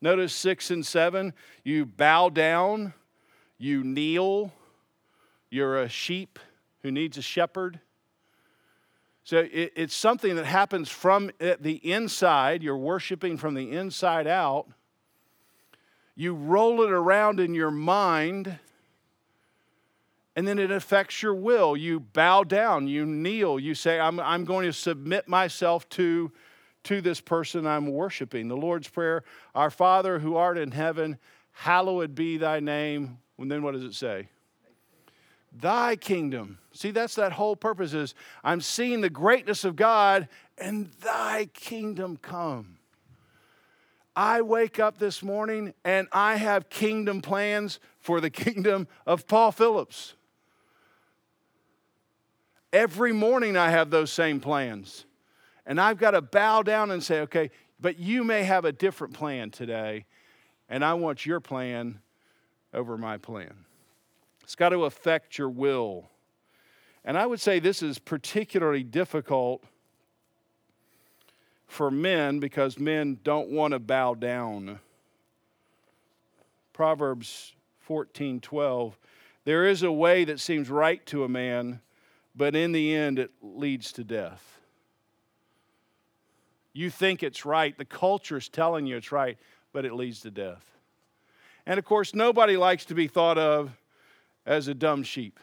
Notice 0.01 0.33
six 0.33 0.71
and 0.71 0.85
seven. 0.85 1.35
You 1.63 1.85
bow 1.85 2.31
down, 2.31 2.95
you 3.59 3.85
kneel, 3.85 4.51
you're 5.51 5.83
a 5.83 5.91
sheep 5.91 6.39
who 6.83 6.91
needs 6.91 7.19
a 7.19 7.23
shepherd. 7.23 7.81
So 9.25 9.39
it, 9.39 9.73
it's 9.77 9.95
something 9.95 10.37
that 10.37 10.47
happens 10.47 10.89
from 10.89 11.31
the 11.39 11.81
inside. 11.91 12.63
You're 12.63 12.77
worshiping 12.77 13.37
from 13.37 13.55
the 13.55 13.71
inside 13.71 14.27
out. 14.27 14.69
You 16.15 16.35
roll 16.35 16.83
it 16.83 16.91
around 16.91 17.41
in 17.41 17.55
your 17.55 17.71
mind, 17.71 18.59
and 20.37 20.47
then 20.47 20.59
it 20.59 20.71
affects 20.71 21.23
your 21.23 21.35
will. 21.35 21.77
You 21.77 22.01
bow 22.01 22.45
down, 22.45 22.87
you 22.87 23.07
kneel, 23.07 23.59
you 23.59 23.75
say, 23.75 23.99
I'm, 23.99 24.21
I'm 24.21 24.45
going 24.45 24.67
to 24.67 24.73
submit 24.73 25.29
myself 25.29 25.89
to, 25.91 26.31
to 26.85 27.01
this 27.01 27.21
person 27.21 27.67
I'm 27.67 27.87
worshiping. 27.87 28.49
The 28.49 28.57
Lord's 28.57 28.89
Prayer 28.89 29.25
Our 29.55 29.71
Father 29.71 30.19
who 30.19 30.37
art 30.37 30.59
in 30.59 30.73
heaven, 30.73 31.19
hallowed 31.53 32.15
be 32.15 32.37
thy 32.37 32.61
name. 32.61 33.19
And 33.39 33.51
then 33.51 33.63
what 33.63 33.73
does 33.73 33.85
it 33.85 33.95
say? 33.95 34.29
Thy 35.53 35.97
kingdom. 35.97 36.59
See, 36.73 36.91
that's 36.91 37.15
that 37.17 37.33
whole 37.33 37.57
purpose 37.57 37.93
is 37.93 38.15
I'm 38.43 38.61
seeing 38.61 39.01
the 39.01 39.11
greatness 39.11 39.65
of 39.65 39.77
God 39.77 40.29
and 40.59 40.91
thy 41.03 41.47
kingdom 41.53 42.17
come. 42.17 42.79
I 44.15 44.43
wake 44.43 44.79
up 44.79 44.99
this 44.99 45.23
morning 45.23 45.73
and 45.85 46.09
I 46.13 46.37
have 46.37 46.69
kingdom 46.69 47.23
plans 47.23 47.81
for 48.01 48.21
the 48.21 48.31
kingdom 48.45 48.89
of 49.07 49.27
Paul 49.27 49.53
Phillips. 49.53 50.15
Every 52.73 53.13
morning 53.13 53.57
I 53.57 53.71
have 53.71 53.91
those 53.91 54.13
same 54.13 54.41
plans. 54.41 55.05
And 55.67 55.81
I've 55.81 55.99
got 55.99 56.13
to 56.13 56.23
bow 56.23 56.63
down 56.63 56.91
and 56.91 57.03
say, 57.03 57.21
okay, 57.21 57.51
but 57.81 57.99
you 57.99 58.25
may 58.25 58.45
have 58.45 58.65
a 58.65 58.73
different 58.73 59.15
plan 59.15 59.51
today, 59.51 60.07
and 60.69 60.85
I 60.85 60.95
want 60.95 61.27
your 61.27 61.41
plan 61.41 62.01
over 62.73 62.97
my 62.97 63.19
plan. 63.19 63.53
It's 64.43 64.55
got 64.55 64.71
to 64.71 64.85
affect 64.85 65.39
your 65.39 65.49
will. 65.49 66.09
And 67.05 67.19
I 67.19 67.27
would 67.27 67.41
say 67.41 67.59
this 67.59 67.83
is 67.83 67.99
particularly 67.99 68.83
difficult 68.83 69.65
for 71.67 71.91
men 71.91 72.39
because 72.39 72.79
men 72.79 73.19
don't 73.25 73.51
want 73.51 73.73
to 73.73 73.79
bow 73.79 74.15
down. 74.15 74.79
Proverbs 76.73 77.55
14 77.81 78.41
12. 78.41 78.99
There 79.45 79.67
is 79.67 79.83
a 79.83 79.91
way 79.91 80.25
that 80.25 80.39
seems 80.39 80.71
right 80.71 81.05
to 81.07 81.25
a 81.25 81.29
man, 81.29 81.81
but 82.37 82.55
in 82.55 82.73
the 82.73 82.95
end 82.95 83.19
it 83.19 83.31
leads 83.43 83.93
to 83.93 84.05
death. 84.05 84.61
You 86.73 86.91
think 86.91 87.23
it's 87.23 87.45
right, 87.45 87.77
the 87.77 87.85
culture 87.85 88.37
is 88.37 88.49
telling 88.49 88.87
you 88.87 88.97
it's 88.97 89.13
right, 89.13 89.37
but 89.73 89.85
it 89.85 89.95
leads 89.95 90.21
to 90.21 90.31
death. 90.31 90.65
And 91.67 91.79
of 91.79 91.85
course, 91.85 92.15
nobody 92.15 92.57
likes 92.57 92.85
to 92.87 92.95
be 92.95 93.09
thought 93.09 93.39
of 93.39 93.73
as 94.47 94.69
a 94.69 94.75
dumb 94.75 95.03
sheep. 95.03 95.39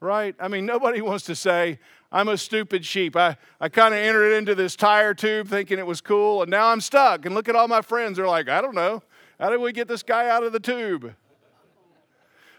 Right? 0.00 0.34
I 0.40 0.48
mean, 0.48 0.66
nobody 0.66 1.00
wants 1.00 1.24
to 1.26 1.36
say, 1.36 1.78
I'm 2.10 2.28
a 2.28 2.36
stupid 2.36 2.84
sheep. 2.84 3.16
I, 3.16 3.36
I 3.60 3.68
kind 3.68 3.94
of 3.94 4.00
entered 4.00 4.32
into 4.32 4.54
this 4.54 4.76
tire 4.76 5.14
tube 5.14 5.48
thinking 5.48 5.78
it 5.78 5.86
was 5.86 6.00
cool, 6.00 6.42
and 6.42 6.50
now 6.50 6.68
I'm 6.68 6.80
stuck. 6.80 7.24
And 7.24 7.34
look 7.34 7.48
at 7.48 7.56
all 7.56 7.68
my 7.68 7.82
friends. 7.82 8.16
They're 8.16 8.26
like, 8.26 8.48
I 8.48 8.60
don't 8.60 8.74
know. 8.74 9.02
How 9.40 9.50
did 9.50 9.60
we 9.60 9.72
get 9.72 9.88
this 9.88 10.02
guy 10.02 10.28
out 10.28 10.42
of 10.42 10.52
the 10.52 10.60
tube? 10.60 11.14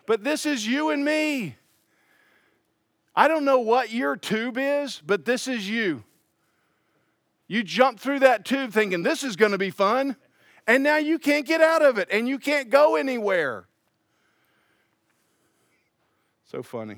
But 0.05 0.23
this 0.23 0.45
is 0.45 0.67
you 0.67 0.89
and 0.89 1.05
me. 1.05 1.57
I 3.15 3.27
don't 3.27 3.45
know 3.45 3.59
what 3.59 3.91
your 3.91 4.15
tube 4.15 4.57
is, 4.57 5.01
but 5.05 5.25
this 5.25 5.47
is 5.47 5.69
you. 5.69 6.03
You 7.47 7.63
jump 7.63 7.99
through 7.99 8.19
that 8.19 8.45
tube 8.45 8.71
thinking 8.71 9.03
this 9.03 9.23
is 9.23 9.35
going 9.35 9.51
to 9.51 9.57
be 9.57 9.69
fun, 9.69 10.15
and 10.65 10.81
now 10.81 10.97
you 10.97 11.19
can't 11.19 11.45
get 11.45 11.61
out 11.61 11.83
of 11.83 11.97
it 11.97 12.07
and 12.11 12.27
you 12.27 12.39
can't 12.39 12.69
go 12.69 12.95
anywhere. 12.95 13.67
So 16.53 16.61
funny. 16.61 16.97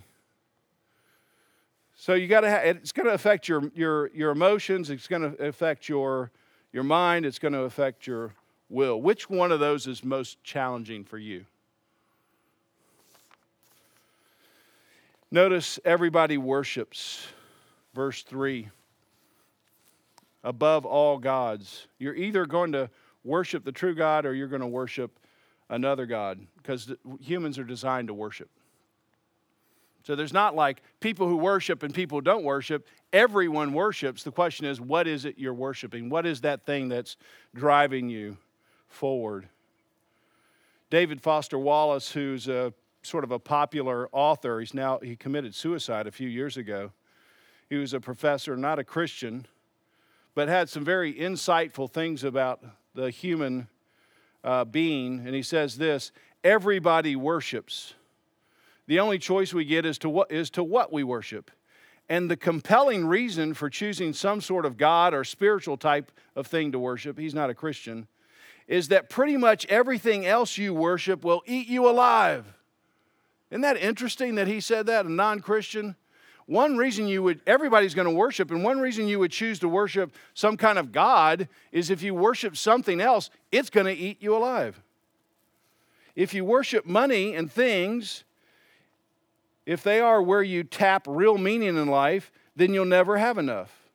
So 1.96 2.14
you 2.14 2.28
got 2.28 2.42
to. 2.42 2.50
have 2.50 2.66
it's 2.66 2.92
going 2.92 3.08
to 3.08 3.14
affect 3.14 3.48
your 3.48 3.72
your 3.74 4.08
your 4.14 4.32
emotions. 4.32 4.90
It's 4.90 5.08
going 5.08 5.22
to 5.22 5.42
affect 5.42 5.88
your 5.88 6.30
your 6.74 6.84
mind. 6.84 7.26
It's 7.26 7.40
going 7.40 7.54
to 7.54 7.62
affect 7.62 8.06
your 8.06 8.34
will. 8.68 9.02
Which 9.02 9.30
one 9.30 9.54
of 9.54 9.62
those 9.62 9.88
is 9.88 10.04
most 10.04 10.44
challenging 10.44 11.06
for 11.06 11.18
you? 11.18 11.46
Notice 15.32 15.80
everybody 15.86 16.38
worships. 16.38 17.26
Verse 17.94 18.24
3 18.24 18.68
above 20.44 20.86
all 20.86 21.18
gods. 21.18 21.88
You're 21.98 22.14
either 22.14 22.46
going 22.46 22.74
to 22.74 22.90
worship 23.24 23.64
the 23.64 23.72
true 23.72 23.96
God 23.96 24.26
or 24.26 24.34
you're 24.34 24.50
going 24.50 24.62
to 24.62 24.68
worship 24.68 25.18
another 25.70 26.06
God 26.06 26.46
because 26.58 26.94
humans 27.22 27.58
are 27.58 27.64
designed 27.64 28.10
to 28.10 28.14
worship. 28.14 28.50
So 30.06 30.16
there's 30.16 30.34
not 30.34 30.56
like 30.56 30.84
people 31.00 31.28
who 31.28 31.36
worship 31.36 31.82
and 31.82 31.92
people 31.92 32.20
who 32.20 32.22
don't 32.22 32.44
worship. 32.44 32.88
Everyone 33.12 33.74
worships. 33.74 34.22
The 34.22 34.32
question 34.32 34.68
is, 34.68 34.80
what 34.80 35.08
is 35.08 35.26
it 35.26 35.40
you're 35.40 35.54
worshiping? 35.54 36.10
What 36.10 36.28
is 36.28 36.42
that 36.42 36.64
thing 36.64 36.90
that's 36.90 37.18
driving 37.56 38.08
you 38.08 38.38
forward? 38.88 39.50
David 40.92 41.22
Foster 41.22 41.58
Wallace, 41.58 42.12
who's 42.12 42.48
a 42.48 42.72
sort 43.02 43.24
of 43.24 43.32
a 43.32 43.40
popular 43.40 44.08
author, 44.12 44.60
he's 44.60 44.76
now 44.76 45.00
he 45.00 45.16
committed 45.16 45.56
suicide 45.56 46.06
a 46.06 46.12
few 46.12 46.30
years 46.30 46.56
ago. 46.56 46.92
He 47.68 47.78
was 47.78 47.92
a 47.92 48.00
professor, 48.00 48.56
not 48.56 48.78
a 48.78 48.84
Christian, 48.84 49.48
but 50.36 50.48
had 50.48 50.70
some 50.70 50.86
very 50.86 51.16
insightful 51.16 51.92
things 51.92 52.24
about 52.24 52.64
the 52.94 53.10
human 53.10 53.70
uh, 54.44 54.66
being. 54.66 55.24
And 55.26 55.34
he 55.34 55.42
says 55.42 55.78
this: 55.78 56.12
everybody 56.44 57.16
worships 57.16 57.96
the 58.88 59.00
only 59.00 59.18
choice 59.18 59.54
we 59.54 59.66
get 59.66 59.86
is 59.86 59.98
to 60.00 60.10
what, 60.10 60.32
is 60.32 60.50
to 60.52 60.64
what 60.64 60.94
we 60.94 61.04
worship. 61.04 61.52
And 62.08 62.30
the 62.30 62.38
compelling 62.38 63.06
reason 63.06 63.54
for 63.54 63.70
choosing 63.70 64.14
some 64.14 64.42
sort 64.42 64.66
of 64.66 64.78
God 64.78 65.14
or 65.14 65.24
spiritual 65.24 65.78
type 65.78 66.12
of 66.36 66.46
thing 66.46 66.72
to 66.72 66.80
worship, 66.80 67.18
he's 67.18 67.34
not 67.34 67.50
a 67.50 67.56
Christian, 67.56 68.08
is 68.68 68.90
that 68.90 69.10
pretty 69.10 69.38
much 69.38 69.66
everything 69.68 70.26
else 70.26 70.58
you 70.58 70.74
worship 70.74 71.24
will 71.24 71.42
eat 71.46 71.68
you 71.68 71.90
alive. 71.90 72.46
Isn't 73.50 73.62
that 73.62 73.78
interesting 73.78 74.36
that 74.36 74.48
he 74.48 74.60
said 74.60 74.86
that, 74.88 75.06
a 75.06 75.12
non 75.12 75.40
Christian? 75.40 75.96
One 76.48 76.78
reason 76.78 77.08
you 77.08 77.24
would, 77.24 77.42
everybody's 77.48 77.96
going 77.96 78.08
to 78.08 78.14
worship, 78.14 78.52
and 78.52 78.64
one 78.64 78.80
reason 78.80 79.08
you 79.08 79.18
would 79.18 79.32
choose 79.32 79.58
to 79.60 79.70
worship 79.70 80.14
some 80.36 80.58
kind 80.58 80.78
of 80.78 80.92
God 80.92 81.48
is 81.72 81.90
if 81.90 82.04
you 82.04 82.14
worship 82.14 82.56
something 82.56 83.02
else, 83.02 83.32
it's 83.52 83.72
going 83.72 83.88
to 83.88 83.94
eat 83.94 84.22
you 84.22 84.36
alive. 84.36 84.80
If 86.16 86.36
you 86.36 86.46
worship 86.46 86.86
money 86.86 87.34
and 87.34 87.52
things, 87.52 88.24
if 89.66 89.84
they 89.84 90.00
are 90.00 90.22
where 90.22 90.44
you 90.44 90.64
tap 90.64 91.06
real 91.08 91.38
meaning 91.38 91.78
in 91.78 91.88
life, 91.88 92.32
then 92.56 92.74
you'll 92.74 92.86
never 92.86 93.18
have 93.18 93.38
enough. 93.38 93.90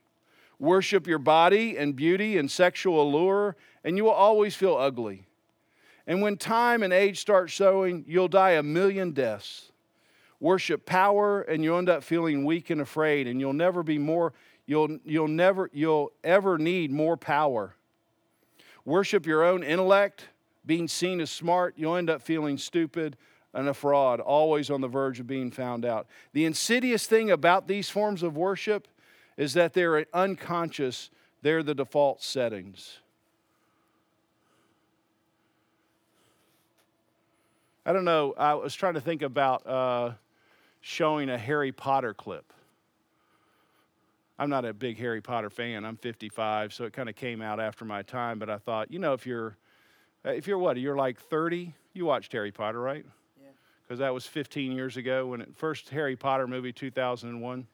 Worship 0.59 1.07
your 1.07 1.19
body 1.19 1.79
and 1.79 1.97
beauty 1.97 2.37
and 2.37 2.51
sexual 2.51 3.03
allure, 3.03 3.57
and 3.83 3.97
you 3.97 4.05
will 4.05 4.11
always 4.11 4.55
feel 4.55 4.77
ugly. 4.77 5.27
And 6.07 6.21
when 6.21 6.37
time 6.37 6.83
and 6.83 6.93
age 6.93 7.19
start 7.19 7.51
showing, 7.51 8.05
you'll 8.07 8.29
die 8.29 8.53
a 8.53 8.63
million 8.63 9.13
deaths. 9.13 9.71
Worship 10.41 10.85
power, 10.85 11.43
and 11.43 11.63
you'll 11.63 11.79
end 11.79 11.89
up 11.89 12.03
feeling 12.03 12.45
weak 12.45 12.71
and 12.71 12.81
afraid, 12.81 13.27
and 13.27 13.41
you'll 13.41 13.53
never 13.53 13.83
be 13.83 13.99
more, 13.99 14.33
you'll, 14.67 14.99
you'll 15.05 15.29
never, 15.29 15.71
you'll 15.73 16.13
ever 16.25 16.59
need 16.59 16.91
more 16.91 17.17
power. 17.17 17.75
Worship 18.85 19.27
your 19.27 19.45
own 19.45 19.63
intellect, 19.63 20.25
being 20.67 20.89
seen 20.89 21.21
as 21.21 21.31
smart, 21.31 21.75
you'll 21.77 21.97
end 21.97 22.11
up 22.11 22.23
feeling 22.23 22.59
stupid, 22.59 23.17
and 23.53 23.69
a 23.69 23.75
fraud, 23.75 24.21
always 24.21 24.71
on 24.71 24.81
the 24.81 24.89
verge 24.89 25.21
of 25.21 25.27
being 25.27 25.51
found 25.51 25.85
out. 25.85 26.07
The 26.33 26.45
insidious 26.45 27.07
thing 27.07 27.31
about 27.31 27.67
these 27.67 27.91
forms 27.91 28.23
of 28.23 28.37
worship 28.37 28.87
is 29.37 29.55
that 29.55 29.73
they're 29.73 30.07
unconscious, 30.15 31.11
they're 31.43 31.63
the 31.63 31.75
default 31.75 32.23
settings. 32.23 32.99
I 37.85 37.93
don't 37.93 38.05
know, 38.05 38.35
I 38.37 38.55
was 38.55 38.75
trying 38.75 38.95
to 38.95 39.01
think 39.01 39.23
about 39.23 39.67
uh, 39.67 40.13
showing 40.81 41.31
a 41.31 41.39
Harry 41.39 41.73
Potter 41.73 42.15
clip. 42.15 42.53
I'm 44.39 44.49
not 44.49 44.65
a 44.65 44.73
big 44.73 44.99
Harry 44.99 45.21
Potter 45.21 45.51
fan. 45.51 45.85
I'm 45.85 45.97
55, 45.97 46.73
so 46.73 46.85
it 46.85 46.95
kind 46.95 47.11
of 47.11 47.15
came 47.15 47.43
out 47.43 47.61
after 47.61 47.85
my 47.85 48.03
time. 48.03 48.39
But 48.39 48.49
I 48.49 48.57
thought, 48.57 48.91
you 48.91 48.99
know, 48.99 49.13
if 49.13 49.27
you're, 49.27 49.57
if 50.25 50.47
you're 50.47 50.57
what, 50.57 50.79
you're 50.79 50.97
like 50.97 51.21
30, 51.21 51.75
you 51.93 52.07
watched 52.07 52.33
Harry 52.33 52.51
Potter, 52.51 52.81
right? 52.81 53.05
Because 53.91 53.99
that 53.99 54.15
was 54.15 54.25
15 54.25 54.71
years 54.71 54.97
ago 54.97 55.27
when 55.27 55.41
it 55.41 55.49
first 55.57 55.89
Harry 55.89 56.15
Potter 56.15 56.47
movie 56.47 56.73
2001. 56.73 57.67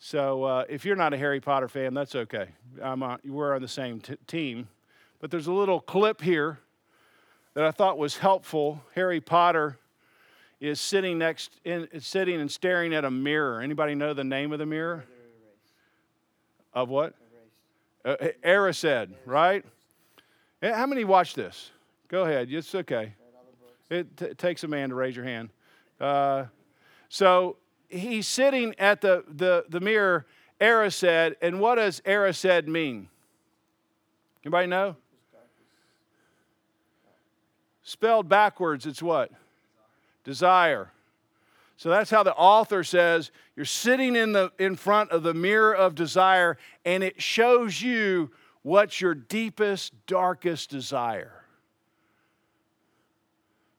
So 0.00 0.42
uh, 0.42 0.64
if 0.68 0.84
you're 0.84 0.96
not 0.96 1.14
a 1.14 1.16
Harry 1.16 1.40
Potter 1.40 1.68
fan, 1.68 1.94
that's 1.94 2.16
okay. 2.16 2.48
On, 2.82 3.20
we're 3.24 3.54
on 3.54 3.62
the 3.62 3.68
same 3.68 4.00
t- 4.00 4.16
team. 4.26 4.66
But 5.20 5.30
there's 5.30 5.46
a 5.46 5.52
little 5.52 5.78
clip 5.78 6.20
here 6.20 6.58
that 7.54 7.62
I 7.62 7.70
thought 7.70 7.98
was 7.98 8.16
helpful. 8.16 8.82
Harry 8.96 9.20
Potter 9.20 9.78
is 10.58 10.80
sitting 10.80 11.18
next 11.18 11.52
in 11.64 11.86
sitting 12.00 12.40
and 12.40 12.50
staring 12.50 12.92
at 12.92 13.04
a 13.04 13.10
mirror. 13.10 13.60
Anybody 13.60 13.94
know 13.94 14.14
the 14.14 14.24
name 14.24 14.52
of 14.52 14.58
the 14.58 14.66
mirror? 14.66 15.04
Of 16.74 16.88
what? 16.88 17.14
Uh, 18.04 18.16
Erised, 18.42 19.12
right? 19.24 19.64
How 20.60 20.86
many 20.86 21.04
watch 21.04 21.34
this? 21.34 21.70
Go 22.08 22.24
ahead. 22.24 22.48
It's 22.50 22.74
okay. 22.74 23.14
It 23.92 24.16
t- 24.16 24.34
takes 24.34 24.64
a 24.64 24.68
man 24.68 24.88
to 24.88 24.94
raise 24.94 25.14
your 25.14 25.26
hand. 25.26 25.50
Uh, 26.00 26.46
so 27.10 27.56
he's 27.90 28.26
sitting 28.26 28.74
at 28.78 29.02
the, 29.02 29.22
the, 29.28 29.66
the 29.68 29.80
mirror, 29.80 30.24
Erised, 30.60 31.34
and 31.42 31.60
what 31.60 31.74
does 31.74 32.00
Erised 32.06 32.66
mean? 32.66 33.08
Anybody 34.44 34.66
know? 34.66 34.96
Spelled 37.82 38.28
backwards, 38.28 38.86
it's 38.86 39.02
what? 39.02 39.30
Desire. 40.24 40.90
So 41.76 41.90
that's 41.90 42.10
how 42.10 42.22
the 42.22 42.34
author 42.34 42.84
says 42.84 43.30
you're 43.56 43.66
sitting 43.66 44.16
in, 44.16 44.32
the, 44.32 44.52
in 44.58 44.76
front 44.76 45.10
of 45.10 45.22
the 45.22 45.34
mirror 45.34 45.74
of 45.74 45.94
desire, 45.94 46.56
and 46.86 47.04
it 47.04 47.20
shows 47.20 47.82
you 47.82 48.30
what's 48.62 49.02
your 49.02 49.14
deepest, 49.14 49.92
darkest 50.06 50.70
desire. 50.70 51.41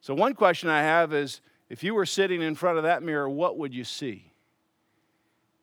So, 0.04 0.13
one 0.13 0.34
question 0.34 0.68
I 0.68 0.82
have 0.82 1.13
is 1.13 1.39
if 1.70 1.82
you 1.82 1.94
were 1.94 2.06
sitting 2.06 2.42
in 2.42 2.56
front 2.56 2.78
of 2.78 2.84
that 2.84 3.04
mirror, 3.04 3.30
what 3.30 3.58
would 3.58 3.74
you 3.74 3.86
see? 3.86 4.34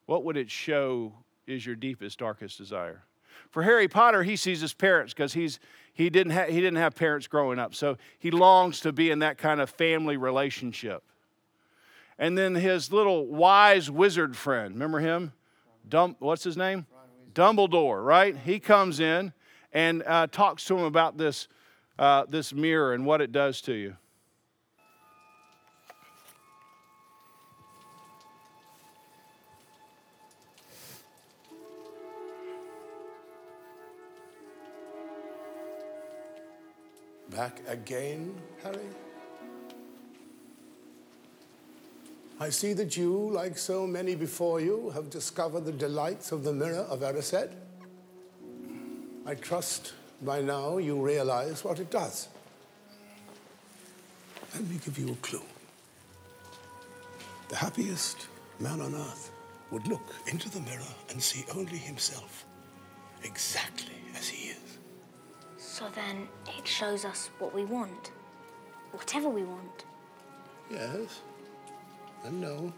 What 0.07 0.25
would 0.25 0.39
it 0.39 0.51
show 0.51 1.13
is 1.47 1.67
your 1.67 1.77
deepest, 1.77 2.21
darkest 2.21 2.57
desire? 2.57 3.03
For 3.51 3.63
Harry 3.63 3.87
Potter, 3.87 4.23
he 4.23 4.37
sees 4.37 4.63
his 4.63 4.73
parents 4.73 5.13
because 5.13 5.35
he's 5.35 5.61
he 5.93 6.09
didn't 6.09 6.33
ha- 6.33 6.47
he 6.47 6.59
didn't 6.59 6.79
have 6.79 6.95
parents 6.95 7.27
growing 7.27 7.59
up, 7.59 7.75
so 7.75 7.99
he 8.19 8.31
longs 8.31 8.81
to 8.81 8.95
be 8.95 9.11
in 9.11 9.19
that 9.19 9.37
kind 9.37 9.61
of 9.61 9.69
family 9.69 10.17
relationship. 10.17 11.03
And 12.19 12.39
then 12.39 12.55
his 12.55 12.91
little 12.91 13.27
wise 13.27 13.91
wizard 13.91 14.39
friend, 14.39 14.73
remember 14.73 15.01
him? 15.01 15.35
Dum- 15.87 16.17
what's 16.19 16.45
his 16.45 16.57
name? 16.57 16.87
Dumbledore, 17.35 18.03
right? 18.03 18.35
He 18.35 18.59
comes 18.59 19.01
in 19.01 19.35
and 19.71 20.03
uh, 20.07 20.29
talks 20.29 20.65
to 20.65 20.79
him 20.79 20.85
about 20.85 21.19
this 21.19 21.47
uh, 21.99 22.25
this 22.27 22.55
mirror 22.55 22.95
and 22.95 23.05
what 23.05 23.21
it 23.21 23.33
does 23.33 23.61
to 23.61 23.75
you. 23.75 23.97
Back 37.31 37.61
again, 37.69 38.35
Harry? 38.63 38.89
I 42.41 42.49
see 42.51 42.73
that 42.73 42.97
you, 42.97 43.31
like 43.31 43.57
so 43.57 43.87
many 43.87 44.15
before 44.15 44.61
you, 44.61 44.91
have 44.91 45.11
discovered 45.11 45.65
the 45.65 45.73
delights 45.73 46.33
of 46.33 46.43
the 46.43 46.53
mirror 46.53 46.87
of 46.89 47.01
Erised. 47.01 47.53
I 49.27 49.35
trust 49.35 49.93
by 50.23 50.41
now 50.41 50.79
you 50.79 51.01
realize 51.01 51.63
what 51.63 51.79
it 51.79 51.91
does. 51.91 52.29
Let 54.55 54.65
me 54.65 54.81
give 54.85 54.99
you 54.99 55.13
a 55.13 55.17
clue. 55.17 55.43
The 57.49 57.57
happiest 57.57 58.27
man 58.59 58.81
on 58.81 58.95
earth 58.95 59.31
would 59.71 59.87
look 59.87 60.15
into 60.27 60.49
the 60.51 60.61
mirror 60.61 60.95
and 61.11 61.23
see 61.23 61.45
only 61.55 61.79
himself, 61.79 62.45
exactly 63.23 63.95
as 64.17 64.29
he 64.29 64.49
is. 64.49 64.50
So 65.81 65.89
then 65.95 66.29
it 66.59 66.69
shows 66.69 67.07
us 67.07 67.31
what 67.39 67.55
we 67.55 67.65
want. 67.65 68.13
Whatever 68.93 69.31
we 69.31 69.45
want. 69.45 69.87
Yes 70.71 71.23
and 72.25 72.39
no. 72.39 72.71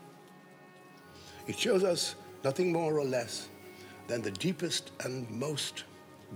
It 1.48 1.58
shows 1.58 1.82
us 1.82 2.14
nothing 2.44 2.72
more 2.72 2.96
or 3.00 3.04
less 3.04 3.48
than 4.06 4.22
the 4.22 4.30
deepest 4.30 4.92
and 5.04 5.28
most 5.28 5.82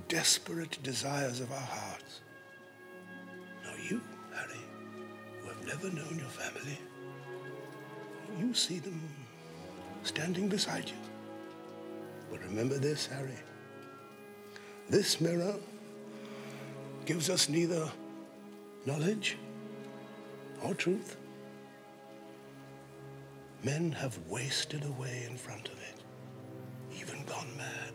desperate 0.09 0.83
desires 0.83 1.39
of 1.39 1.53
our 1.53 1.59
hearts. 1.59 2.23
Now, 3.65 3.75
you, 3.89 4.01
Harry, 4.35 4.61
who 5.41 5.49
have 5.49 5.65
never 5.65 5.89
known 5.95 6.19
your 6.19 6.29
family, 6.29 6.81
you 8.41 8.53
see 8.55 8.81
them 8.81 9.01
standing 10.03 10.49
beside 10.49 10.89
you. 10.89 10.97
But 12.29 12.43
remember 12.43 12.77
this, 12.79 13.07
Harry. 13.07 13.39
This 14.91 15.21
mirror 15.21 15.55
gives 17.07 17.31
us 17.31 17.49
neither 17.49 17.89
knowledge 18.85 19.39
or 20.63 20.75
truth. 20.75 21.17
Men 23.63 23.93
have 23.93 24.19
wasted 24.29 24.85
away 24.85 25.27
in 25.29 25.37
front 25.37 25.69
of 25.69 25.75
it, 25.75 27.01
even 27.01 27.25
gone 27.25 27.49
mad. 27.57 27.93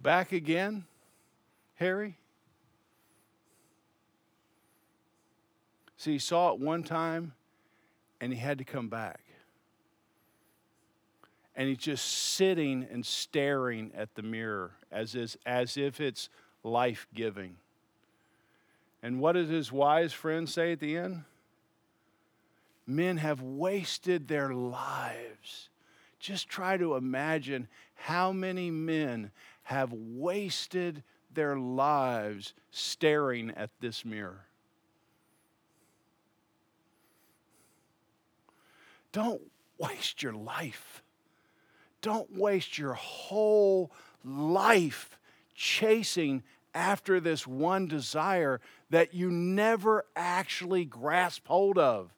Back 0.00 0.32
again, 0.32 0.84
Harry? 1.74 2.16
See, 5.98 6.12
he 6.12 6.18
saw 6.18 6.52
it 6.52 6.58
one 6.58 6.82
time 6.82 7.34
and 8.20 8.32
he 8.32 8.38
had 8.38 8.58
to 8.58 8.64
come 8.64 8.88
back. 8.88 9.20
And 11.54 11.68
he's 11.68 11.78
just 11.78 12.06
sitting 12.06 12.86
and 12.90 13.04
staring 13.04 13.92
at 13.94 14.14
the 14.14 14.22
mirror 14.22 14.72
as, 14.90 15.14
is, 15.14 15.36
as 15.44 15.76
if 15.76 16.00
it's 16.00 16.28
life 16.64 17.06
giving. 17.14 17.56
And 19.02 19.20
what 19.20 19.32
does 19.32 19.48
his 19.48 19.70
wise 19.70 20.12
friend 20.12 20.48
say 20.48 20.72
at 20.72 20.80
the 20.80 20.96
end? 20.96 21.24
Men 22.86 23.18
have 23.18 23.42
wasted 23.42 24.28
their 24.28 24.54
lives. 24.54 25.68
Just 26.18 26.48
try 26.48 26.76
to 26.76 26.94
imagine 26.94 27.68
how 27.94 28.32
many 28.32 28.70
men 28.70 29.30
have 29.64 29.92
wasted 29.92 31.02
their 31.34 31.56
lives 31.56 32.54
staring 32.70 33.50
at 33.50 33.70
this 33.80 34.04
mirror. 34.04 34.46
Don't 39.12 39.42
waste 39.78 40.22
your 40.22 40.32
life. 40.32 41.02
Don't 42.02 42.36
waste 42.36 42.76
your 42.76 42.94
whole 42.94 43.90
life 44.24 45.18
chasing 45.54 46.42
after 46.74 47.20
this 47.20 47.46
one 47.46 47.86
desire 47.86 48.60
that 48.90 49.14
you 49.14 49.30
never 49.30 50.04
actually 50.14 50.84
grasp 50.84 51.46
hold 51.46 51.78
of. 51.78 52.12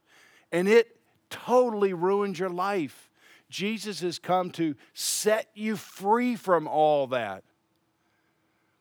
And 0.50 0.68
it 0.68 0.96
totally 1.30 1.92
ruins 1.92 2.38
your 2.38 2.48
life. 2.48 3.10
Jesus 3.48 4.00
has 4.00 4.18
come 4.18 4.50
to 4.52 4.74
set 4.94 5.48
you 5.54 5.76
free 5.76 6.34
from 6.34 6.66
all 6.66 7.06
that. 7.08 7.44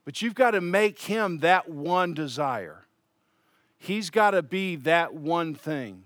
But 0.05 0.21
you've 0.21 0.35
got 0.35 0.51
to 0.51 0.61
make 0.61 0.99
him 1.01 1.39
that 1.39 1.69
one 1.69 2.13
desire. 2.13 2.85
He's 3.77 4.09
got 4.09 4.31
to 4.31 4.41
be 4.41 4.75
that 4.77 5.13
one 5.13 5.55
thing. 5.55 6.03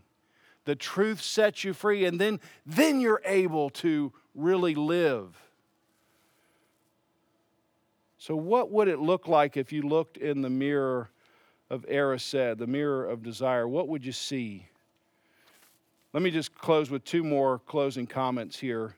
The 0.66 0.76
truth 0.76 1.22
sets 1.22 1.64
you 1.64 1.74
free, 1.74 2.06
and 2.06 2.20
then, 2.20 2.40
then 2.66 3.00
you're 3.00 3.22
able 3.24 3.70
to 3.70 4.12
really 4.38 4.76
live. 4.76 5.36
So, 8.18 8.36
what 8.36 8.72
would 8.72 8.88
it 8.88 9.00
look 9.00 9.28
like 9.28 9.58
if 9.58 9.72
you 9.72 9.82
looked 9.82 10.18
in 10.18 10.42
the 10.42 10.50
mirror 10.50 11.10
of 11.70 11.86
Erised, 11.88 12.58
the 12.58 12.68
mirror 12.68 13.06
of 13.06 13.24
desire? 13.24 13.68
What 13.68 13.88
would 13.88 14.06
you 14.06 14.12
see? 14.12 14.68
Let 16.14 16.24
me 16.24 16.32
just 16.32 16.56
close 16.56 16.90
with 16.90 17.04
two 17.04 17.24
more 17.24 17.60
closing 17.60 18.08
comments 18.08 18.58
here. 18.58 18.96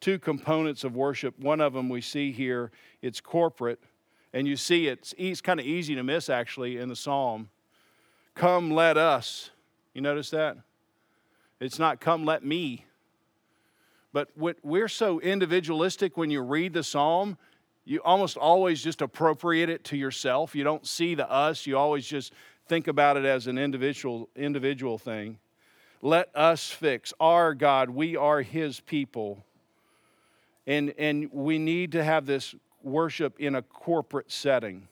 Two 0.00 0.18
components 0.18 0.84
of 0.84 0.94
worship. 0.94 1.38
One 1.38 1.60
of 1.60 1.72
them 1.72 1.88
we 1.88 2.00
see 2.00 2.30
here, 2.30 2.70
it's 3.02 3.20
corporate, 3.20 3.80
and 4.32 4.46
you 4.46 4.56
see 4.56 4.86
it's, 4.86 5.14
it's 5.18 5.40
kind 5.40 5.58
of 5.58 5.66
easy 5.66 5.94
to 5.94 6.02
miss 6.02 6.28
actually 6.28 6.76
in 6.76 6.88
the 6.88 6.96
psalm. 6.96 7.48
Come, 8.34 8.70
let 8.70 8.96
us. 8.96 9.50
You 9.94 10.02
notice 10.02 10.30
that? 10.30 10.56
It's 11.58 11.78
not 11.78 12.00
come, 12.00 12.24
let 12.24 12.44
me. 12.44 12.84
But 14.12 14.30
we're 14.36 14.88
so 14.88 15.20
individualistic 15.20 16.16
when 16.16 16.30
you 16.30 16.40
read 16.40 16.72
the 16.72 16.82
psalm, 16.82 17.36
you 17.84 18.00
almost 18.02 18.36
always 18.36 18.82
just 18.82 19.02
appropriate 19.02 19.68
it 19.68 19.84
to 19.84 19.96
yourself. 19.96 20.54
You 20.54 20.64
don't 20.64 20.86
see 20.86 21.14
the 21.14 21.30
us, 21.30 21.66
you 21.66 21.76
always 21.76 22.06
just 22.06 22.32
think 22.66 22.86
about 22.86 23.16
it 23.16 23.24
as 23.24 23.46
an 23.46 23.58
individual, 23.58 24.28
individual 24.36 24.98
thing. 24.98 25.38
Let 26.00 26.34
us 26.34 26.70
fix 26.70 27.12
our 27.18 27.54
God. 27.54 27.90
We 27.90 28.16
are 28.16 28.42
His 28.42 28.80
people. 28.80 29.44
And, 30.66 30.94
and 30.98 31.32
we 31.32 31.58
need 31.58 31.92
to 31.92 32.04
have 32.04 32.26
this 32.26 32.54
worship 32.82 33.40
in 33.40 33.54
a 33.54 33.62
corporate 33.62 34.30
setting. 34.30 34.88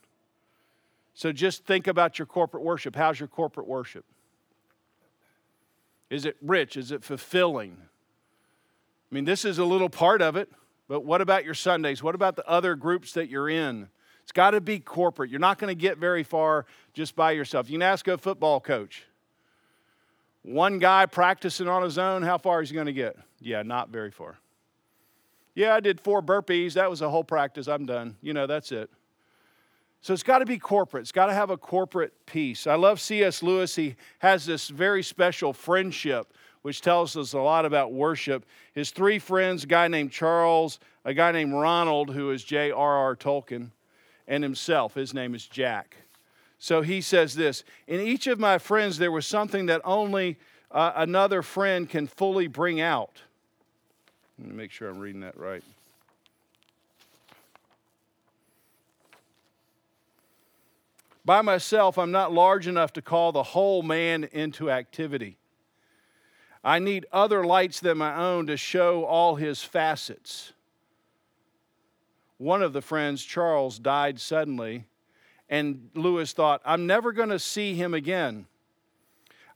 So 1.14 1.32
just 1.32 1.64
think 1.64 1.86
about 1.86 2.18
your 2.18 2.26
corporate 2.26 2.62
worship. 2.62 2.96
How's 2.96 3.20
your 3.20 3.28
corporate 3.28 3.66
worship? 3.66 4.04
Is 6.10 6.24
it 6.24 6.36
rich? 6.42 6.76
Is 6.76 6.92
it 6.92 7.04
fulfilling? 7.04 7.76
I 9.10 9.14
mean, 9.14 9.24
this 9.24 9.44
is 9.44 9.58
a 9.58 9.64
little 9.64 9.88
part 9.88 10.20
of 10.22 10.36
it, 10.36 10.50
but 10.88 11.04
what 11.04 11.20
about 11.20 11.44
your 11.44 11.54
Sundays? 11.54 12.02
What 12.02 12.14
about 12.14 12.36
the 12.36 12.46
other 12.48 12.74
groups 12.74 13.12
that 13.12 13.28
you're 13.28 13.48
in? 13.48 13.88
It's 14.22 14.32
got 14.32 14.50
to 14.50 14.60
be 14.60 14.80
corporate. 14.80 15.30
You're 15.30 15.38
not 15.38 15.58
going 15.58 15.68
to 15.68 15.80
get 15.80 15.98
very 15.98 16.24
far 16.24 16.66
just 16.94 17.14
by 17.14 17.32
yourself. 17.32 17.70
You 17.70 17.74
can 17.74 17.82
ask 17.82 18.08
a 18.08 18.18
football 18.18 18.60
coach. 18.60 19.04
One 20.42 20.78
guy 20.78 21.06
practicing 21.06 21.68
on 21.68 21.82
his 21.82 21.98
own, 21.98 22.22
how 22.22 22.38
far 22.38 22.62
is 22.62 22.70
he 22.70 22.74
going 22.74 22.86
to 22.86 22.92
get? 22.92 23.16
Yeah, 23.40 23.62
not 23.62 23.90
very 23.90 24.10
far. 24.10 24.38
Yeah, 25.54 25.74
I 25.74 25.80
did 25.80 26.00
four 26.00 26.22
burpees. 26.22 26.74
That 26.74 26.90
was 26.90 27.02
a 27.02 27.08
whole 27.08 27.24
practice. 27.24 27.66
I'm 27.66 27.86
done. 27.86 28.16
You 28.20 28.34
know, 28.34 28.46
that's 28.46 28.72
it. 28.72 28.90
So 30.02 30.12
it's 30.12 30.22
got 30.22 30.38
to 30.38 30.46
be 30.46 30.58
corporate. 30.58 31.02
It's 31.02 31.12
got 31.12 31.26
to 31.26 31.34
have 31.34 31.50
a 31.50 31.56
corporate 31.56 32.12
piece. 32.26 32.66
I 32.66 32.74
love 32.74 33.00
C.S. 33.00 33.42
Lewis. 33.42 33.74
He 33.74 33.96
has 34.18 34.46
this 34.46 34.68
very 34.68 35.02
special 35.02 35.52
friendship, 35.52 36.32
which 36.66 36.80
tells 36.80 37.16
us 37.16 37.32
a 37.32 37.38
lot 37.38 37.64
about 37.64 37.92
worship. 37.92 38.44
His 38.74 38.90
three 38.90 39.20
friends, 39.20 39.62
a 39.62 39.68
guy 39.68 39.86
named 39.86 40.10
Charles, 40.10 40.80
a 41.04 41.14
guy 41.14 41.30
named 41.30 41.52
Ronald, 41.52 42.12
who 42.12 42.32
is 42.32 42.42
J.R.R. 42.42 43.14
Tolkien, 43.14 43.70
and 44.26 44.42
himself. 44.42 44.94
His 44.94 45.14
name 45.14 45.36
is 45.36 45.46
Jack. 45.46 45.96
So 46.58 46.82
he 46.82 47.00
says 47.00 47.36
this 47.36 47.62
In 47.86 48.00
each 48.00 48.26
of 48.26 48.40
my 48.40 48.58
friends, 48.58 48.98
there 48.98 49.12
was 49.12 49.28
something 49.28 49.66
that 49.66 49.80
only 49.84 50.38
uh, 50.72 50.90
another 50.96 51.40
friend 51.40 51.88
can 51.88 52.08
fully 52.08 52.48
bring 52.48 52.80
out. 52.80 53.22
Let 54.36 54.48
me 54.48 54.56
make 54.56 54.72
sure 54.72 54.88
I'm 54.88 54.98
reading 54.98 55.20
that 55.20 55.38
right. 55.38 55.62
By 61.24 61.42
myself, 61.42 61.96
I'm 61.96 62.10
not 62.10 62.32
large 62.32 62.66
enough 62.66 62.92
to 62.94 63.02
call 63.02 63.30
the 63.30 63.44
whole 63.44 63.84
man 63.84 64.24
into 64.32 64.68
activity. 64.68 65.38
I 66.66 66.80
need 66.80 67.06
other 67.12 67.46
lights 67.46 67.78
than 67.78 67.98
my 67.98 68.16
own 68.16 68.48
to 68.48 68.56
show 68.56 69.04
all 69.04 69.36
his 69.36 69.62
facets. 69.62 70.52
One 72.38 72.60
of 72.60 72.72
the 72.72 72.82
friends, 72.82 73.22
Charles, 73.22 73.78
died 73.78 74.18
suddenly, 74.18 74.84
and 75.48 75.90
Lewis 75.94 76.32
thought, 76.32 76.60
I'm 76.64 76.84
never 76.84 77.12
going 77.12 77.28
to 77.28 77.38
see 77.38 77.74
him 77.74 77.94
again. 77.94 78.46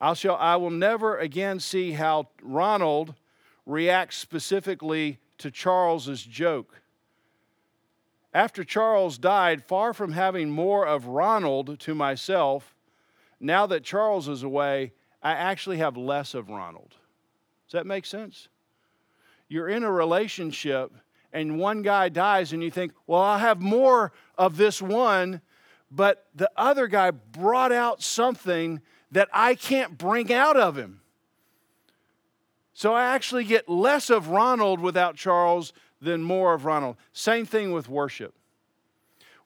I, 0.00 0.14
shall, 0.14 0.36
I 0.36 0.54
will 0.54 0.70
never 0.70 1.18
again 1.18 1.58
see 1.58 1.90
how 1.90 2.28
Ronald 2.44 3.16
reacts 3.66 4.16
specifically 4.16 5.18
to 5.38 5.50
Charles's 5.50 6.22
joke. 6.22 6.80
After 8.32 8.62
Charles 8.62 9.18
died, 9.18 9.64
far 9.64 9.92
from 9.92 10.12
having 10.12 10.48
more 10.48 10.86
of 10.86 11.08
Ronald 11.08 11.80
to 11.80 11.92
myself, 11.96 12.76
now 13.40 13.66
that 13.66 13.82
Charles 13.82 14.28
is 14.28 14.44
away, 14.44 14.92
I 15.22 15.32
actually 15.32 15.78
have 15.78 15.96
less 15.96 16.34
of 16.34 16.48
Ronald. 16.48 16.94
Does 17.66 17.72
that 17.72 17.86
make 17.86 18.06
sense? 18.06 18.48
You're 19.48 19.68
in 19.68 19.82
a 19.82 19.92
relationship 19.92 20.92
and 21.32 21.58
one 21.58 21.82
guy 21.82 22.08
dies, 22.08 22.52
and 22.52 22.62
you 22.62 22.70
think, 22.70 22.92
well, 23.06 23.20
I'll 23.20 23.38
have 23.38 23.60
more 23.60 24.12
of 24.36 24.56
this 24.56 24.82
one, 24.82 25.40
but 25.90 26.26
the 26.34 26.50
other 26.56 26.86
guy 26.86 27.12
brought 27.12 27.72
out 27.72 28.02
something 28.02 28.80
that 29.12 29.28
I 29.32 29.54
can't 29.54 29.96
bring 29.96 30.32
out 30.32 30.56
of 30.56 30.76
him. 30.76 31.00
So 32.72 32.94
I 32.94 33.14
actually 33.14 33.44
get 33.44 33.68
less 33.68 34.10
of 34.10 34.28
Ronald 34.28 34.80
without 34.80 35.16
Charles 35.16 35.72
than 36.00 36.22
more 36.22 36.54
of 36.54 36.64
Ronald. 36.64 36.96
Same 37.12 37.44
thing 37.44 37.72
with 37.72 37.88
worship. 37.88 38.34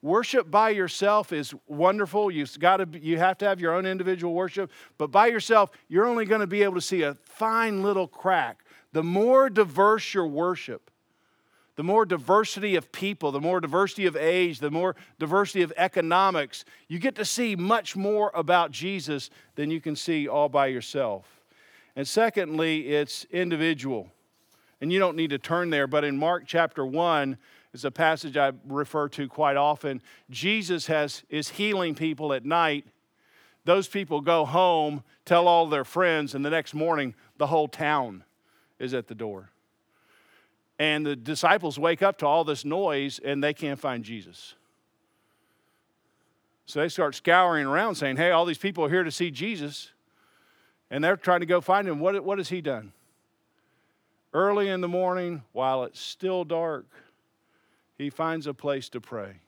Worship 0.05 0.51
by 0.51 0.69
yourself 0.69 1.33
is 1.33 1.55
wonderful. 1.65 2.29
You've 2.29 2.59
got 2.59 2.77
to, 2.77 2.99
you 2.99 3.17
have 3.17 3.39
to 3.39 3.45
have 3.47 3.59
your 3.59 3.73
own 3.73 3.87
individual 3.87 4.35
worship, 4.35 4.69
but 4.99 5.09
by 5.09 5.25
yourself, 5.25 5.71
you're 5.87 6.05
only 6.05 6.25
going 6.25 6.41
to 6.41 6.47
be 6.47 6.61
able 6.61 6.75
to 6.75 6.81
see 6.81 7.01
a 7.01 7.15
fine 7.15 7.81
little 7.81 8.07
crack. 8.07 8.63
The 8.91 9.01
more 9.01 9.49
diverse 9.49 10.13
your 10.13 10.27
worship, 10.27 10.91
the 11.75 11.83
more 11.83 12.05
diversity 12.05 12.75
of 12.75 12.91
people, 12.91 13.31
the 13.31 13.41
more 13.41 13.59
diversity 13.59 14.05
of 14.05 14.15
age, 14.15 14.59
the 14.59 14.69
more 14.69 14.95
diversity 15.17 15.63
of 15.63 15.73
economics, 15.75 16.65
you 16.87 16.99
get 16.99 17.15
to 17.15 17.25
see 17.25 17.55
much 17.55 17.95
more 17.95 18.31
about 18.35 18.69
Jesus 18.69 19.31
than 19.55 19.71
you 19.71 19.81
can 19.81 19.95
see 19.95 20.27
all 20.27 20.49
by 20.49 20.67
yourself. 20.67 21.41
And 21.95 22.07
secondly, 22.07 22.89
it's 22.89 23.25
individual. 23.31 24.11
And 24.81 24.93
you 24.93 24.99
don't 24.99 25.15
need 25.15 25.31
to 25.31 25.39
turn 25.39 25.71
there, 25.71 25.87
but 25.87 26.03
in 26.03 26.15
Mark 26.15 26.43
chapter 26.45 26.85
1 26.85 27.39
is 27.75 27.83
a 27.85 27.91
passage 27.91 28.37
I 28.37 28.53
refer 28.65 29.09
to 29.09 29.27
quite 29.27 29.57
often. 29.57 30.01
Jesus 30.29 30.87
has, 30.87 31.23
is 31.29 31.49
healing 31.49 31.93
people 31.93 32.31
at 32.31 32.45
night. 32.45 32.85
Those 33.65 33.89
people 33.89 34.21
go 34.21 34.45
home, 34.45 35.03
tell 35.25 35.47
all 35.47 35.67
their 35.67 35.83
friends, 35.83 36.35
and 36.35 36.45
the 36.45 36.49
next 36.49 36.73
morning, 36.73 37.15
the 37.37 37.47
whole 37.47 37.67
town 37.67 38.23
is 38.79 38.93
at 38.93 39.07
the 39.07 39.15
door. 39.15 39.51
And 40.79 41.05
the 41.05 41.17
disciples 41.17 41.77
wake 41.77 42.01
up 42.01 42.17
to 42.19 42.25
all 42.25 42.45
this 42.45 42.63
noise 42.63 43.19
and 43.19 43.43
they 43.43 43.53
can't 43.53 43.79
find 43.79 44.05
Jesus. 44.05 44.55
So 46.65 46.79
they 46.79 46.89
start 46.89 47.13
scouring 47.15 47.65
around 47.65 47.95
saying, 47.95 48.17
Hey, 48.17 48.31
all 48.31 48.45
these 48.45 48.57
people 48.57 48.85
are 48.85 48.89
here 48.89 49.03
to 49.03 49.11
see 49.11 49.31
Jesus 49.31 49.91
and 50.89 51.03
they're 51.03 51.17
trying 51.17 51.41
to 51.41 51.45
go 51.45 51.59
find 51.59 51.87
him. 51.87 51.99
What, 51.99 52.23
what 52.23 52.37
has 52.37 52.49
he 52.49 52.61
done? 52.61 52.93
Early 54.33 54.69
in 54.69 54.81
the 54.81 54.87
morning, 54.87 55.43
while 55.53 55.83
it's 55.83 55.99
still 55.99 56.43
dark, 56.43 56.87
he 57.97 58.09
finds 58.09 58.47
a 58.47 58.53
place 58.53 58.89
to 58.89 59.01
pray. 59.01 59.41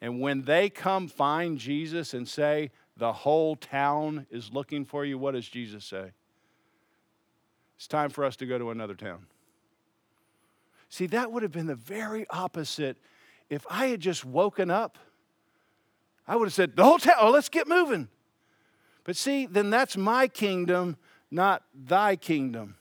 And 0.00 0.20
when 0.20 0.42
they 0.42 0.70
come 0.70 1.08
find 1.08 1.58
Jesus 1.58 2.14
and 2.14 2.26
say, 2.28 2.70
the 2.96 3.12
whole 3.12 3.56
town 3.56 4.26
is 4.30 4.52
looking 4.52 4.84
for 4.84 5.04
you, 5.04 5.18
what 5.18 5.32
does 5.32 5.48
Jesus 5.48 5.84
say? 5.84 6.12
It's 7.76 7.86
time 7.86 8.10
for 8.10 8.24
us 8.24 8.36
to 8.36 8.46
go 8.46 8.58
to 8.58 8.70
another 8.70 8.94
town. 8.94 9.26
See, 10.88 11.06
that 11.06 11.30
would 11.30 11.42
have 11.42 11.52
been 11.52 11.66
the 11.66 11.74
very 11.74 12.26
opposite 12.30 12.96
if 13.50 13.64
I 13.70 13.86
had 13.86 14.00
just 14.00 14.24
woken 14.24 14.70
up. 14.70 14.98
I 16.26 16.36
would 16.36 16.46
have 16.46 16.54
said, 16.54 16.76
the 16.76 16.84
whole 16.84 16.98
town, 16.98 17.14
oh, 17.20 17.30
let's 17.30 17.48
get 17.48 17.68
moving. 17.68 18.08
But 19.04 19.16
see, 19.16 19.46
then 19.46 19.70
that's 19.70 19.96
my 19.96 20.28
kingdom, 20.28 20.96
not 21.30 21.62
thy 21.74 22.16
kingdom. 22.16 22.76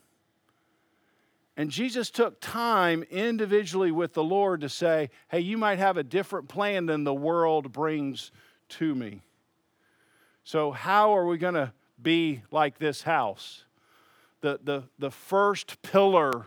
And 1.58 1.72
Jesus 1.72 2.12
took 2.12 2.40
time 2.40 3.04
individually 3.10 3.92
with 3.92 4.14
the 4.14 4.24
Lord 4.24 4.62
to 4.62 4.70
say, 4.70 5.10
hey, 5.30 5.40
you 5.40 5.58
might 5.58 5.80
have 5.80 5.98
a 5.98 6.04
different 6.04 6.48
plan 6.48 6.86
than 6.86 7.04
the 7.04 7.14
world 7.14 7.72
brings 7.72 8.32
to 8.70 8.94
me. 8.94 9.24
So, 10.44 10.72
how 10.72 11.18
are 11.18 11.26
we 11.26 11.40
going 11.40 11.56
to 11.56 11.74
be 12.02 12.44
like 12.52 12.78
this 12.78 13.02
house? 13.02 13.66
The, 14.42 14.60
the, 14.64 14.84
the 15.00 15.10
first 15.10 15.82
pillar 15.82 16.46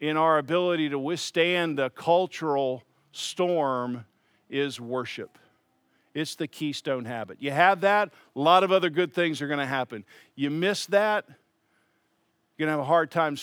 in 0.00 0.16
our 0.16 0.38
ability 0.38 0.88
to 0.90 0.98
withstand 1.00 1.76
the 1.76 1.90
cultural 1.90 2.84
storm 3.10 4.04
is 4.48 4.80
worship. 4.80 5.36
It's 6.14 6.36
the 6.36 6.46
keystone 6.46 7.06
habit. 7.06 7.38
You 7.40 7.50
have 7.50 7.80
that, 7.80 8.12
a 8.36 8.40
lot 8.40 8.62
of 8.62 8.70
other 8.70 8.88
good 8.88 9.12
things 9.12 9.42
are 9.42 9.48
going 9.48 9.58
to 9.58 9.66
happen. 9.66 10.04
You 10.36 10.50
miss 10.50 10.86
that, 10.86 11.26
you're 12.56 12.66
going 12.66 12.74
to 12.74 12.78
have 12.78 12.86
a 12.86 12.88
hard 12.88 13.10
time 13.10 13.36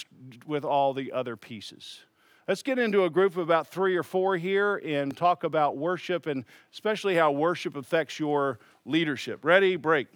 with 0.45 0.63
all 0.63 0.93
the 0.93 1.11
other 1.11 1.35
pieces. 1.35 2.01
Let's 2.47 2.63
get 2.63 2.79
into 2.79 3.03
a 3.03 3.09
group 3.09 3.33
of 3.33 3.39
about 3.39 3.67
three 3.67 3.95
or 3.95 4.03
four 4.03 4.35
here 4.35 4.77
and 4.77 5.15
talk 5.15 5.43
about 5.43 5.77
worship 5.77 6.25
and 6.25 6.45
especially 6.73 7.15
how 7.15 7.31
worship 7.31 7.75
affects 7.75 8.19
your 8.19 8.59
leadership. 8.85 9.45
Ready? 9.45 9.75
Break. 9.75 10.07